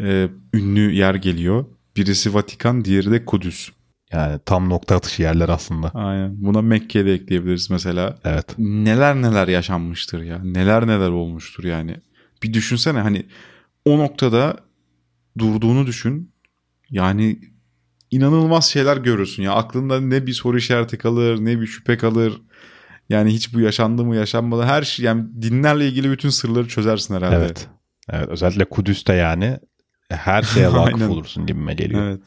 e, 0.00 0.28
ünlü 0.54 0.92
yer 0.92 1.14
geliyor. 1.14 1.64
Birisi 1.96 2.34
Vatikan, 2.34 2.84
diğeri 2.84 3.10
de 3.10 3.24
Kudüs. 3.24 3.70
Yani 4.12 4.40
tam 4.46 4.70
nokta 4.70 4.96
atışı 4.96 5.22
yerler 5.22 5.48
aslında. 5.48 5.90
Aynen. 5.94 6.44
Buna 6.44 6.62
Mekke'de 6.62 7.12
ekleyebiliriz 7.14 7.70
mesela. 7.70 8.18
Evet. 8.24 8.58
Neler 8.58 9.16
neler 9.16 9.48
yaşanmıştır 9.48 10.22
ya. 10.22 10.38
Neler 10.44 10.86
neler 10.86 11.08
olmuştur 11.08 11.64
yani. 11.64 11.96
Bir 12.42 12.52
düşünsene 12.52 12.98
hani 12.98 13.26
o 13.84 13.98
noktada 13.98 14.56
durduğunu 15.38 15.86
düşün. 15.86 16.34
Yani 16.90 17.38
inanılmaz 18.10 18.64
şeyler 18.64 18.96
görürsün 18.96 19.42
ya. 19.42 19.52
Aklında 19.52 20.00
ne 20.00 20.26
bir 20.26 20.32
soru 20.32 20.58
işareti 20.58 20.98
kalır, 20.98 21.44
ne 21.44 21.60
bir 21.60 21.66
şüphe 21.66 21.96
kalır. 21.98 22.42
Yani 23.08 23.30
hiç 23.30 23.54
bu 23.54 23.60
yaşandı 23.60 24.04
mı, 24.04 24.16
yaşanmadı. 24.16 24.62
Her 24.62 24.82
şey 24.82 25.06
yani 25.06 25.42
dinlerle 25.42 25.88
ilgili 25.88 26.10
bütün 26.10 26.28
sırları 26.28 26.68
çözersin 26.68 27.14
herhalde. 27.14 27.36
Evet. 27.36 27.68
Evet 28.10 28.28
özellikle 28.28 28.64
Kudüs'te 28.64 29.14
yani 29.14 29.58
her 30.10 30.42
şeye 30.42 30.72
vakıf 30.72 31.10
olursun 31.10 31.46
gibime 31.46 31.74
geliyor. 31.74 32.02
Evet. 32.02 32.20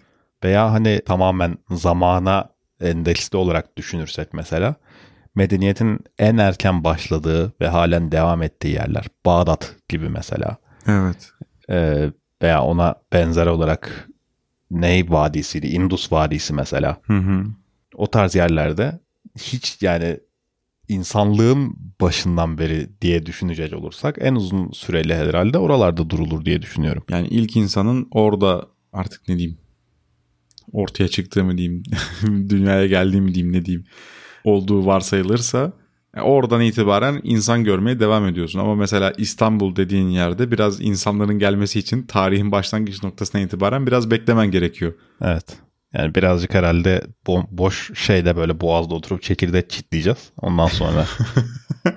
Veya 0.43 0.71
hani 0.71 1.01
tamamen 1.05 1.57
zamana 1.69 2.49
endeksli 2.81 3.37
olarak 3.37 3.77
düşünürsek 3.77 4.33
mesela 4.33 4.75
medeniyetin 5.35 5.99
en 6.19 6.37
erken 6.37 6.83
başladığı 6.83 7.53
ve 7.61 7.67
halen 7.67 8.11
devam 8.11 8.43
ettiği 8.43 8.73
yerler. 8.73 9.05
Bağdat 9.25 9.75
gibi 9.89 10.09
mesela. 10.09 10.57
Evet. 10.87 11.31
Ee, 11.69 12.11
veya 12.41 12.63
ona 12.63 12.95
benzer 13.13 13.47
olarak 13.47 14.09
Ney 14.71 15.09
Vadisi'ydi, 15.09 15.67
Indus 15.67 16.11
Vadisi 16.11 16.53
mesela. 16.53 16.97
Hı 17.03 17.17
hı. 17.17 17.45
O 17.95 18.07
tarz 18.07 18.35
yerlerde 18.35 18.99
hiç 19.37 19.81
yani 19.81 20.19
insanlığın 20.89 21.75
başından 22.01 22.57
beri 22.57 22.89
diye 23.01 23.25
düşünecek 23.25 23.73
olursak 23.73 24.17
en 24.21 24.35
uzun 24.35 24.71
süreli 24.71 25.15
herhalde 25.15 25.57
oralarda 25.57 26.09
durulur 26.09 26.45
diye 26.45 26.61
düşünüyorum. 26.61 27.03
Yani 27.09 27.27
ilk 27.27 27.55
insanın 27.55 28.07
orada 28.11 28.67
artık 28.93 29.27
ne 29.27 29.37
diyeyim 29.37 29.57
ortaya 30.71 31.07
çıktığı 31.07 31.43
mı 31.43 31.57
diyeyim 31.57 31.83
dünyaya 32.49 32.87
geldiği 32.87 33.21
mi 33.21 33.35
diyeyim 33.35 33.53
ne 33.53 33.65
diyeyim 33.65 33.85
olduğu 34.43 34.85
varsayılırsa 34.85 35.73
oradan 36.21 36.61
itibaren 36.61 37.21
insan 37.23 37.63
görmeye 37.63 37.99
devam 37.99 38.27
ediyorsun. 38.27 38.59
Ama 38.59 38.75
mesela 38.75 39.13
İstanbul 39.17 39.75
dediğin 39.75 40.07
yerde 40.09 40.51
biraz 40.51 40.81
insanların 40.81 41.39
gelmesi 41.39 41.79
için 41.79 42.03
tarihin 42.03 42.51
başlangıç 42.51 43.03
noktasına 43.03 43.41
itibaren 43.41 43.87
biraz 43.87 44.11
beklemen 44.11 44.51
gerekiyor. 44.51 44.93
Evet. 45.21 45.57
Yani 45.93 46.15
birazcık 46.15 46.53
herhalde 46.53 47.03
bo- 47.27 47.47
boş 47.51 47.91
şeyde 47.99 48.35
böyle 48.35 48.61
boğazda 48.61 48.95
oturup 48.95 49.21
çekirdek 49.21 49.69
çitleyeceğiz. 49.69 50.29
Ondan 50.37 50.67
sonra. 50.67 51.05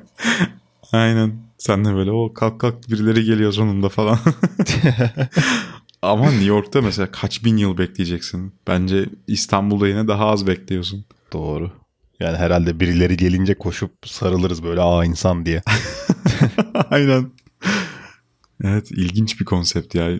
Aynen. 0.92 1.33
Sen 1.59 1.85
de 1.85 1.94
böyle 1.94 2.11
o 2.11 2.33
kalk 2.35 2.61
kalk 2.61 2.90
birileri 2.90 3.24
geliyor 3.24 3.52
sonunda 3.52 3.88
falan. 3.88 4.18
Ama 6.02 6.24
New 6.24 6.44
York'ta 6.44 6.83
mesela 6.83 7.11
kaç 7.11 7.44
bin 7.44 7.56
yıl 7.56 7.78
bekleyeceksin? 7.78 8.54
Bence 8.66 9.06
İstanbul'da 9.26 9.88
yine 9.88 10.09
daha 10.09 10.26
az 10.26 10.46
bekliyorsun. 10.46 11.04
Doğru. 11.33 11.72
Yani 12.20 12.37
herhalde 12.37 12.80
birileri 12.80 13.16
gelince 13.16 13.54
koşup 13.54 13.92
sarılırız 14.04 14.62
böyle 14.62 14.80
aa 14.80 15.04
insan 15.04 15.46
diye. 15.46 15.62
Aynen. 16.90 17.30
Evet 18.64 18.90
ilginç 18.90 19.40
bir 19.40 19.44
konsept 19.44 19.94
ya. 19.94 20.11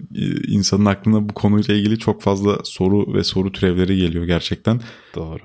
İnsanın 0.49 0.85
aklına 0.85 1.29
bu 1.29 1.35
konuyla 1.35 1.75
ilgili 1.75 1.99
çok 1.99 2.23
fazla 2.23 2.59
soru 2.65 3.15
ve 3.15 3.25
soru 3.25 3.53
türevleri 3.53 3.97
geliyor 3.97 4.25
gerçekten. 4.25 4.81
Doğru. 5.15 5.41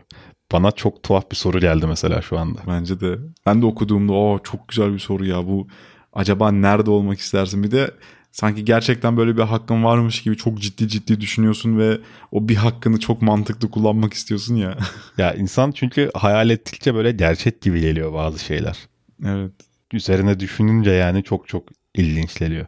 Bana 0.51 0.71
çok 0.71 1.03
tuhaf 1.03 1.31
bir 1.31 1.35
soru 1.35 1.59
geldi 1.59 1.87
mesela 1.87 2.21
şu 2.21 2.39
anda. 2.39 2.59
Bence 2.67 2.99
de. 2.99 3.17
Ben 3.45 3.61
de 3.61 3.65
okuduğumda 3.65 4.13
o 4.13 4.39
çok 4.43 4.67
güzel 4.67 4.93
bir 4.93 4.99
soru 4.99 5.25
ya 5.25 5.47
bu. 5.47 5.67
Acaba 6.13 6.51
nerede 6.51 6.91
olmak 6.91 7.19
istersin? 7.19 7.63
Bir 7.63 7.71
de 7.71 7.91
sanki 8.35 8.65
gerçekten 8.65 9.17
böyle 9.17 9.37
bir 9.37 9.41
hakkın 9.41 9.83
varmış 9.83 10.23
gibi 10.23 10.37
çok 10.37 10.59
ciddi 10.59 10.87
ciddi 10.87 11.21
düşünüyorsun 11.21 11.77
ve 11.77 11.97
o 12.31 12.49
bir 12.49 12.55
hakkını 12.55 12.99
çok 12.99 13.21
mantıklı 13.21 13.71
kullanmak 13.71 14.13
istiyorsun 14.13 14.55
ya. 14.55 14.77
ya 15.17 15.33
insan 15.33 15.71
çünkü 15.71 16.11
hayal 16.13 16.49
ettikçe 16.49 16.95
böyle 16.95 17.11
gerçek 17.11 17.61
gibi 17.61 17.81
geliyor 17.81 18.13
bazı 18.13 18.39
şeyler. 18.39 18.77
Evet. 19.25 19.51
Üzerine 19.93 20.39
düşününce 20.39 20.91
yani 20.91 21.23
çok 21.23 21.47
çok 21.47 21.63
ilginç 21.93 22.39
geliyor. 22.39 22.65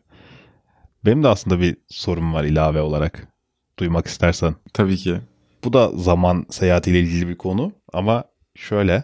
Benim 1.05 1.23
de 1.23 1.27
aslında 1.27 1.59
bir 1.59 1.77
sorum 1.87 2.33
var 2.33 2.43
ilave 2.43 2.81
olarak. 2.81 3.27
Duymak 3.79 4.07
istersen. 4.07 4.55
Tabii 4.73 4.97
ki. 4.97 5.17
Bu 5.63 5.73
da 5.73 5.91
zaman 5.95 6.45
seyahatiyle 6.49 6.99
ilgili 6.99 7.27
bir 7.27 7.37
konu 7.37 7.71
ama 7.93 8.23
şöyle 8.55 9.03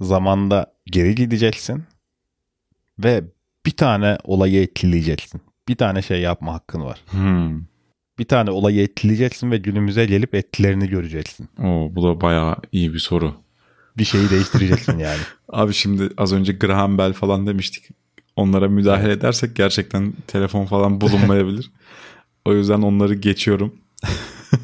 zamanda 0.00 0.74
geri 0.86 1.14
gideceksin 1.14 1.84
ve 2.98 3.24
bir 3.66 3.76
tane 3.76 4.18
olayı 4.24 4.62
etkileyeceksin. 4.62 5.40
Bir 5.68 5.76
tane 5.76 6.02
şey 6.02 6.20
yapma 6.20 6.54
hakkın 6.54 6.80
var. 6.80 7.00
Hmm. 7.10 7.60
Bir 8.18 8.24
tane 8.24 8.50
olayı 8.50 8.82
etkileyeceksin 8.82 9.50
ve 9.50 9.56
günümüze 9.56 10.06
gelip 10.06 10.34
etkilerini 10.34 10.88
göreceksin. 10.88 11.48
Oo, 11.58 11.90
bu 11.94 12.02
da 12.02 12.20
bayağı 12.20 12.56
iyi 12.72 12.94
bir 12.94 12.98
soru. 12.98 13.34
Bir 13.98 14.04
şeyi 14.04 14.30
değiştireceksin 14.30 14.98
yani. 14.98 15.20
Abi 15.48 15.74
şimdi 15.74 16.08
az 16.16 16.32
önce 16.32 16.52
Graham 16.52 16.98
Bell 16.98 17.12
falan 17.12 17.46
demiştik 17.46 17.84
onlara 18.36 18.68
müdahale 18.68 19.12
edersek 19.12 19.56
gerçekten 19.56 20.12
telefon 20.26 20.66
falan 20.66 21.00
bulunmayabilir. 21.00 21.70
o 22.44 22.54
yüzden 22.54 22.82
onları 22.82 23.14
geçiyorum. 23.14 23.74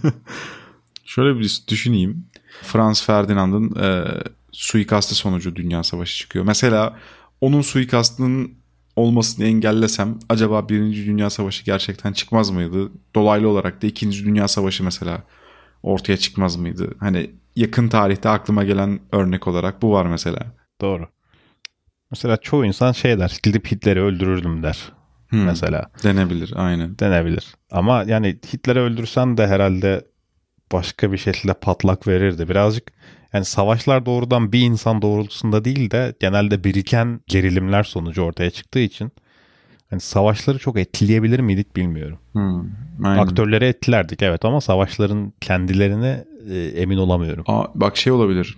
Şöyle 1.05 1.39
bir 1.39 1.63
düşüneyim. 1.69 2.27
Franz 2.63 3.03
Ferdinand'ın 3.03 3.83
e, 3.83 4.05
suikastı 4.53 5.15
sonucu 5.15 5.57
Dünya 5.57 5.83
Savaşı 5.83 6.19
çıkıyor. 6.19 6.45
Mesela 6.45 6.97
onun 7.41 7.63
suikastının 7.63 8.55
olmasını 9.01 9.45
engellesem 9.47 10.19
acaba 10.29 10.69
Birinci 10.69 11.07
Dünya 11.07 11.31
Savaşı 11.31 11.65
gerçekten 11.65 12.13
çıkmaz 12.13 12.51
mıydı? 12.51 12.93
Dolaylı 13.15 13.49
olarak 13.49 13.83
da 13.83 13.87
İkinci 13.87 14.25
Dünya 14.25 14.49
Savaşı 14.49 14.85
mesela 14.85 15.23
ortaya 15.83 16.17
çıkmaz 16.17 16.57
mıydı? 16.57 16.95
Hani 17.01 17.31
yakın 17.57 17.89
tarihte 17.89 18.29
aklıma 18.29 18.65
gelen 18.65 19.01
örnek 19.13 19.49
olarak 19.49 19.83
bu 19.83 19.93
var 19.93 20.07
mesela. 20.07 20.47
Doğru. 20.81 21.09
Mesela 22.11 22.37
çoğu 22.37 22.65
insan 22.65 22.93
şey 22.93 23.19
der. 23.19 23.39
Gidip 23.43 23.71
Hitler'i 23.71 24.01
öldürürdüm 24.01 24.63
der. 24.63 24.93
Hmm, 25.29 25.45
mesela. 25.45 25.91
Denebilir 26.03 26.53
aynen. 26.57 26.99
Denebilir. 26.99 27.55
Ama 27.71 28.05
yani 28.07 28.39
Hitler'i 28.53 28.79
öldürsen 28.79 29.37
de 29.37 29.47
herhalde 29.47 30.07
başka 30.73 31.13
bir 31.13 31.19
şekilde 31.19 31.55
patlak 31.55 32.09
verirdi. 32.09 32.49
Birazcık 32.49 32.93
yani 33.33 33.45
savaşlar 33.45 34.07
doğrudan 34.07 34.53
bir 34.53 34.61
insan 34.61 35.03
doğrultusunda 35.03 35.65
değil 35.65 35.91
de 35.91 36.15
genelde 36.21 36.65
biriken 36.65 37.21
gerilimler 37.27 37.83
sonucu 37.83 38.23
ortaya 38.23 38.51
çıktığı 38.51 38.79
için 38.79 39.13
hani 39.91 40.01
savaşları 40.01 40.59
çok 40.59 40.79
etkileyebilir 40.79 41.41
miydik 41.41 41.77
bilmiyorum. 41.77 42.19
Hmm, 42.33 42.61
aynen. 43.05 43.23
Aktörleri 43.23 43.65
etkilerdik 43.65 44.23
evet 44.23 44.45
ama 44.45 44.61
savaşların 44.61 45.33
kendilerine 45.41 46.25
e, 46.51 46.59
emin 46.59 46.97
olamıyorum. 46.97 47.45
Aa, 47.47 47.67
bak 47.75 47.97
şey 47.97 48.13
olabilir 48.13 48.57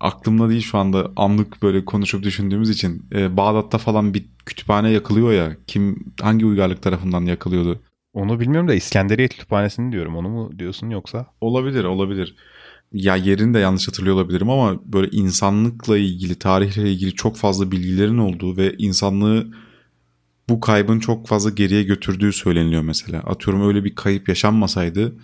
aklımda 0.00 0.48
değil 0.48 0.62
şu 0.62 0.78
anda 0.78 1.10
anlık 1.16 1.62
böyle 1.62 1.84
konuşup 1.84 2.22
düşündüğümüz 2.22 2.70
için. 2.70 3.02
Ee, 3.12 3.36
Bağdat'ta 3.36 3.78
falan 3.78 4.14
bir 4.14 4.24
kütüphane 4.46 4.90
yakılıyor 4.90 5.32
ya. 5.32 5.56
Kim 5.66 6.04
hangi 6.20 6.46
uygarlık 6.46 6.82
tarafından 6.82 7.22
yakılıyordu? 7.22 7.80
Onu 8.12 8.40
bilmiyorum 8.40 8.68
da 8.68 8.74
İskenderiye 8.74 9.28
Kütüphanesi'ni 9.28 9.92
diyorum. 9.92 10.16
Onu 10.16 10.28
mu 10.28 10.58
diyorsun 10.58 10.90
yoksa? 10.90 11.26
Olabilir, 11.40 11.84
olabilir. 11.84 12.36
Ya 12.92 13.16
yerini 13.16 13.54
de 13.54 13.58
yanlış 13.58 13.88
hatırlıyor 13.88 14.16
olabilirim 14.16 14.50
ama 14.50 14.80
böyle 14.92 15.08
insanlıkla 15.10 15.98
ilgili, 15.98 16.34
tarihle 16.34 16.92
ilgili 16.92 17.14
çok 17.14 17.36
fazla 17.36 17.72
bilgilerin 17.72 18.18
olduğu 18.18 18.56
ve 18.56 18.74
insanlığı 18.78 19.46
bu 20.48 20.60
kaybın 20.60 21.00
çok 21.00 21.28
fazla 21.28 21.50
geriye 21.50 21.82
götürdüğü 21.82 22.32
söyleniliyor 22.32 22.82
mesela. 22.82 23.20
Atıyorum 23.20 23.68
öyle 23.68 23.84
bir 23.84 23.94
kayıp 23.94 24.28
yaşanmasaydı 24.28 25.16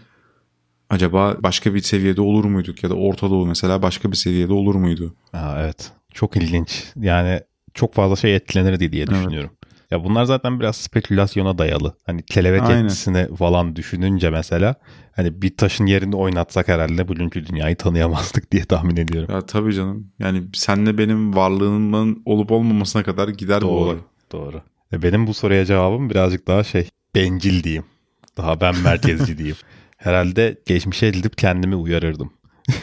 acaba 0.90 1.36
başka 1.40 1.74
bir 1.74 1.80
seviyede 1.80 2.20
olur 2.20 2.44
muyduk 2.44 2.82
ya 2.82 2.90
da 2.90 2.94
Orta 2.94 3.30
Doğu 3.30 3.46
mesela 3.46 3.82
başka 3.82 4.10
bir 4.10 4.16
seviyede 4.16 4.52
olur 4.52 4.74
muydu? 4.74 5.14
Aa, 5.32 5.62
evet. 5.62 5.92
Çok 6.14 6.36
ilginç. 6.36 6.84
Yani 6.96 7.40
çok 7.74 7.94
fazla 7.94 8.16
şey 8.16 8.36
etkilenirdi 8.36 8.92
diye 8.92 9.06
düşünüyorum. 9.06 9.50
Ya 9.92 10.04
bunlar 10.04 10.24
zaten 10.24 10.60
biraz 10.60 10.76
spekülasyona 10.76 11.58
dayalı. 11.58 11.94
Hani 12.06 12.22
kelebek 12.22 12.62
Aynen. 12.62 12.84
etkisini 12.84 13.36
falan 13.36 13.76
düşününce 13.76 14.30
mesela 14.30 14.74
hani 15.16 15.42
bir 15.42 15.56
taşın 15.56 15.86
yerini 15.86 16.16
oynatsak 16.16 16.68
herhalde 16.68 17.08
bugünkü 17.08 17.46
dünyayı 17.46 17.76
tanıyamazdık 17.76 18.52
diye 18.52 18.64
tahmin 18.64 18.96
ediyorum. 18.96 19.34
Ya 19.34 19.46
tabii 19.46 19.74
canım. 19.74 20.12
Yani 20.18 20.42
senle 20.54 20.98
benim 20.98 21.36
varlığımın 21.36 22.22
olup 22.24 22.52
olmamasına 22.52 23.02
kadar 23.02 23.28
gider 23.28 23.60
doğru, 23.60 23.70
bu 23.70 23.74
olay. 23.74 23.96
Doğru. 24.32 24.62
E 24.92 25.02
benim 25.02 25.26
bu 25.26 25.34
soruya 25.34 25.64
cevabım 25.64 26.10
birazcık 26.10 26.46
daha 26.48 26.64
şey 26.64 26.88
bencil 27.14 27.62
diyeyim. 27.62 27.84
Daha 28.36 28.60
ben 28.60 28.74
merkezci 28.84 29.38
diyeyim. 29.38 29.56
Herhalde 29.96 30.60
geçmişe 30.66 31.10
gidip 31.10 31.38
kendimi 31.38 31.76
uyarırdım. 31.76 32.32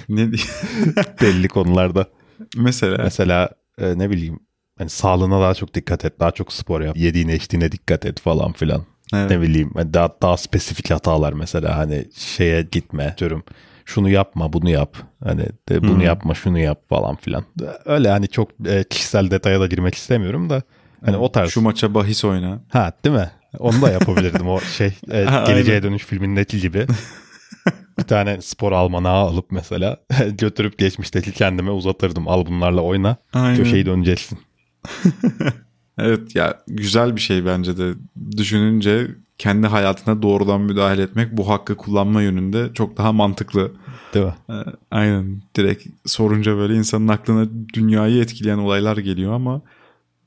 ne 0.09 0.29
Belli 1.21 1.47
konularda. 1.47 2.09
Mesela? 2.55 2.97
Mesela 3.03 3.49
e, 3.77 3.97
ne 3.97 4.09
bileyim 4.09 4.39
hani 4.79 4.89
sağlığına 4.89 5.41
daha 5.41 5.53
çok 5.53 5.73
dikkat 5.73 6.05
et. 6.05 6.19
Daha 6.19 6.31
çok 6.31 6.53
spor 6.53 6.81
yap. 6.81 6.97
Yediğine 6.97 7.35
içtiğine 7.35 7.71
dikkat 7.71 8.05
et 8.05 8.19
falan 8.19 8.51
filan. 8.51 8.83
Evet. 9.13 9.29
Ne 9.29 9.41
bileyim 9.41 9.71
hani 9.75 9.93
daha, 9.93 10.09
daha 10.21 10.37
spesifik 10.37 10.91
hatalar 10.91 11.33
mesela 11.33 11.77
hani 11.77 12.05
şeye 12.15 12.61
gitme 12.61 13.15
diyorum. 13.17 13.43
Şunu 13.85 14.09
yapma 14.09 14.53
bunu 14.53 14.69
yap. 14.69 14.97
Hani 15.23 15.45
de 15.69 15.81
bunu 15.81 15.93
hmm. 15.93 16.01
yapma 16.01 16.33
şunu 16.33 16.59
yap 16.59 16.89
falan 16.89 17.15
filan. 17.15 17.43
Öyle 17.85 18.09
hani 18.09 18.27
çok 18.27 18.49
e, 18.65 18.83
kişisel 18.83 19.31
detaya 19.31 19.59
da 19.59 19.67
girmek 19.67 19.95
istemiyorum 19.95 20.49
da. 20.49 20.61
Hani 21.05 21.17
o 21.17 21.31
tarz. 21.31 21.49
Şu 21.49 21.61
maça 21.61 21.93
bahis 21.93 22.25
oyna. 22.25 22.59
Ha 22.69 22.93
değil 23.05 23.15
mi? 23.15 23.31
Onu 23.59 23.81
da 23.81 23.91
yapabilirdim 23.91 24.49
o 24.49 24.59
şey 24.59 24.87
e, 25.11 25.23
Geleceğe 25.23 25.83
Dönüş 25.83 26.05
filmindeki 26.05 26.61
gibi. 26.61 26.87
bir 27.99 28.03
tane 28.03 28.41
spor 28.41 28.71
almanağı 28.71 29.27
alıp 29.27 29.51
mesela 29.51 29.97
götürüp 30.31 30.77
geçmişteki 30.77 31.31
kendime 31.31 31.71
uzatırdım. 31.71 32.27
Al 32.27 32.45
bunlarla 32.45 32.81
oyna. 32.81 33.17
Aynen. 33.33 33.57
Köşeyi 33.57 33.85
döneceksin. 33.85 34.39
evet 35.97 36.35
ya 36.35 36.63
güzel 36.67 37.15
bir 37.15 37.21
şey 37.21 37.45
bence 37.45 37.77
de. 37.77 37.93
Düşününce 38.37 39.07
kendi 39.37 39.67
hayatına 39.67 40.21
doğrudan 40.21 40.61
müdahale 40.61 41.01
etmek 41.01 41.37
bu 41.37 41.49
hakkı 41.49 41.75
kullanma 41.77 42.21
yönünde 42.21 42.69
çok 42.73 42.97
daha 42.97 43.11
mantıklı. 43.11 43.71
Değil 44.13 44.25
mi? 44.25 44.33
Ee, 44.49 44.53
aynen. 44.91 45.41
Direkt 45.55 45.87
sorunca 46.05 46.57
böyle 46.57 46.75
insanın 46.75 47.07
aklına 47.07 47.49
dünyayı 47.73 48.21
etkileyen 48.21 48.57
olaylar 48.57 48.97
geliyor 48.97 49.33
ama 49.33 49.61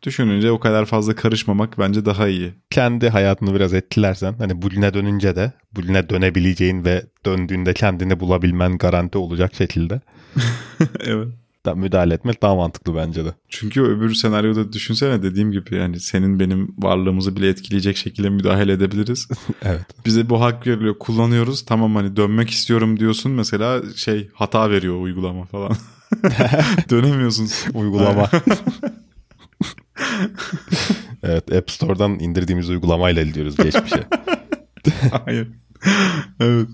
Düşününce 0.03 0.51
o 0.51 0.61
kadar 0.61 0.85
fazla 0.85 1.15
karışmamak 1.15 1.79
bence 1.79 2.05
daha 2.05 2.29
iyi. 2.29 2.55
Kendi 2.71 3.09
hayatını 3.09 3.55
biraz 3.55 3.75
etkilersen 3.75 4.35
hani 4.39 4.63
bugüne 4.63 4.95
dönünce 4.95 5.37
de 5.37 5.53
bugüne 5.73 6.09
dönebileceğin 6.09 6.85
ve 6.85 7.03
döndüğünde 7.27 7.75
kendini 7.75 8.21
bulabilmen 8.21 8.79
garanti 8.79 9.19
olacak 9.19 9.55
şekilde. 9.55 10.01
evet. 11.01 11.29
Da 11.67 11.75
müdahale 11.75 12.15
etmek 12.15 12.43
daha 12.43 12.55
mantıklı 12.55 12.97
bence 12.97 13.25
de. 13.25 13.35
Çünkü 13.49 13.83
öbür 13.83 14.15
senaryoda 14.15 14.73
düşünsene 14.73 15.23
dediğim 15.23 15.53
gibi 15.53 15.75
yani 15.75 16.01
senin 16.01 16.41
benim 16.41 16.75
varlığımızı 16.79 17.37
bile 17.37 17.49
etkileyecek 17.49 17.97
şekilde 17.97 18.31
müdahale 18.31 18.73
edebiliriz. 18.73 19.29
evet. 19.63 19.87
Bize 20.07 20.31
bu 20.31 20.41
hak 20.41 20.67
veriliyor 20.67 20.99
kullanıyoruz 20.99 21.65
tamam 21.65 21.95
hani 21.95 22.17
dönmek 22.17 22.51
istiyorum 22.51 23.01
diyorsun 23.01 23.33
mesela 23.33 23.83
şey 23.97 24.31
hata 24.35 24.71
veriyor 24.71 25.01
uygulama 25.01 25.45
falan. 25.45 25.73
Dönemiyorsun. 26.91 27.51
uygulama. 27.75 28.31
evet 31.23 31.53
App 31.53 31.71
Store'dan 31.71 32.19
indirdiğimiz 32.19 32.71
uygulamayla 32.71 33.23
gidiyoruz 33.23 33.57
geçmişe. 33.57 34.05
Hayır. 35.25 35.49
evet. 36.41 36.69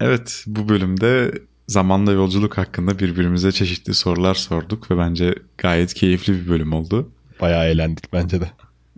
evet 0.00 0.44
bu 0.46 0.68
bölümde 0.68 1.32
zamanla 1.68 2.12
yolculuk 2.12 2.58
hakkında 2.58 2.98
birbirimize 2.98 3.52
çeşitli 3.52 3.94
sorular 3.94 4.34
sorduk 4.34 4.90
ve 4.90 4.98
bence 4.98 5.34
gayet 5.58 5.94
keyifli 5.94 6.32
bir 6.32 6.48
bölüm 6.48 6.72
oldu. 6.72 7.12
Bayağı 7.40 7.66
eğlendik 7.66 8.12
bence 8.12 8.40
de. 8.40 8.50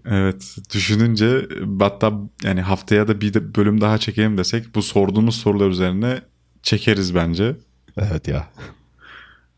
Evet 0.07 0.57
düşününce 0.75 1.49
hatta 1.81 2.13
yani 2.43 2.61
haftaya 2.61 3.09
da 3.09 3.21
bir 3.21 3.35
de 3.35 3.55
bölüm 3.55 3.81
daha 3.81 3.99
çekelim 3.99 4.39
desek 4.39 4.75
bu 4.75 4.83
sorduğumuz 4.83 5.37
sorular 5.37 5.69
üzerine 5.71 6.21
çekeriz 6.63 7.15
bence. 7.15 7.57
Evet 7.97 8.29
ya. 8.29 8.49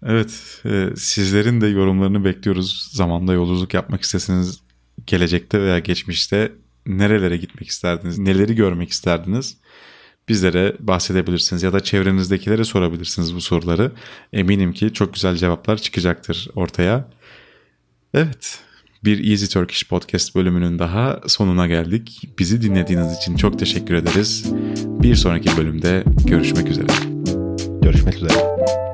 Evet, 0.02 0.60
e, 0.64 0.88
sizlerin 0.96 1.60
de 1.60 1.66
yorumlarını 1.66 2.24
bekliyoruz. 2.24 2.88
Zamanda 2.92 3.32
yolculuk 3.32 3.74
yapmak 3.74 4.02
isteseniz 4.02 4.60
gelecekte 5.06 5.60
veya 5.60 5.78
geçmişte 5.78 6.52
nerelere 6.86 7.36
gitmek 7.36 7.68
isterdiniz, 7.68 8.18
neleri 8.18 8.54
görmek 8.54 8.90
isterdiniz? 8.90 9.56
Bizlere 10.28 10.76
bahsedebilirsiniz 10.80 11.62
ya 11.62 11.72
da 11.72 11.80
çevrenizdekilere 11.80 12.64
sorabilirsiniz 12.64 13.34
bu 13.34 13.40
soruları. 13.40 13.92
Eminim 14.32 14.72
ki 14.72 14.92
çok 14.92 15.14
güzel 15.14 15.36
cevaplar 15.36 15.76
çıkacaktır 15.76 16.48
ortaya. 16.54 17.08
Evet, 18.14 18.60
bir 19.04 19.30
Easy 19.30 19.46
Turkish 19.46 19.88
Podcast 19.88 20.34
bölümünün 20.34 20.78
daha 20.78 21.20
sonuna 21.26 21.66
geldik. 21.66 22.28
Bizi 22.38 22.62
dinlediğiniz 22.62 23.16
için 23.16 23.36
çok 23.36 23.58
teşekkür 23.58 23.94
ederiz. 23.94 24.52
Bir 24.86 25.14
sonraki 25.14 25.56
bölümde 25.56 26.04
görüşmek 26.26 26.68
üzere. 26.68 26.86
Görüşmek 27.82 28.14
üzere. 28.14 28.85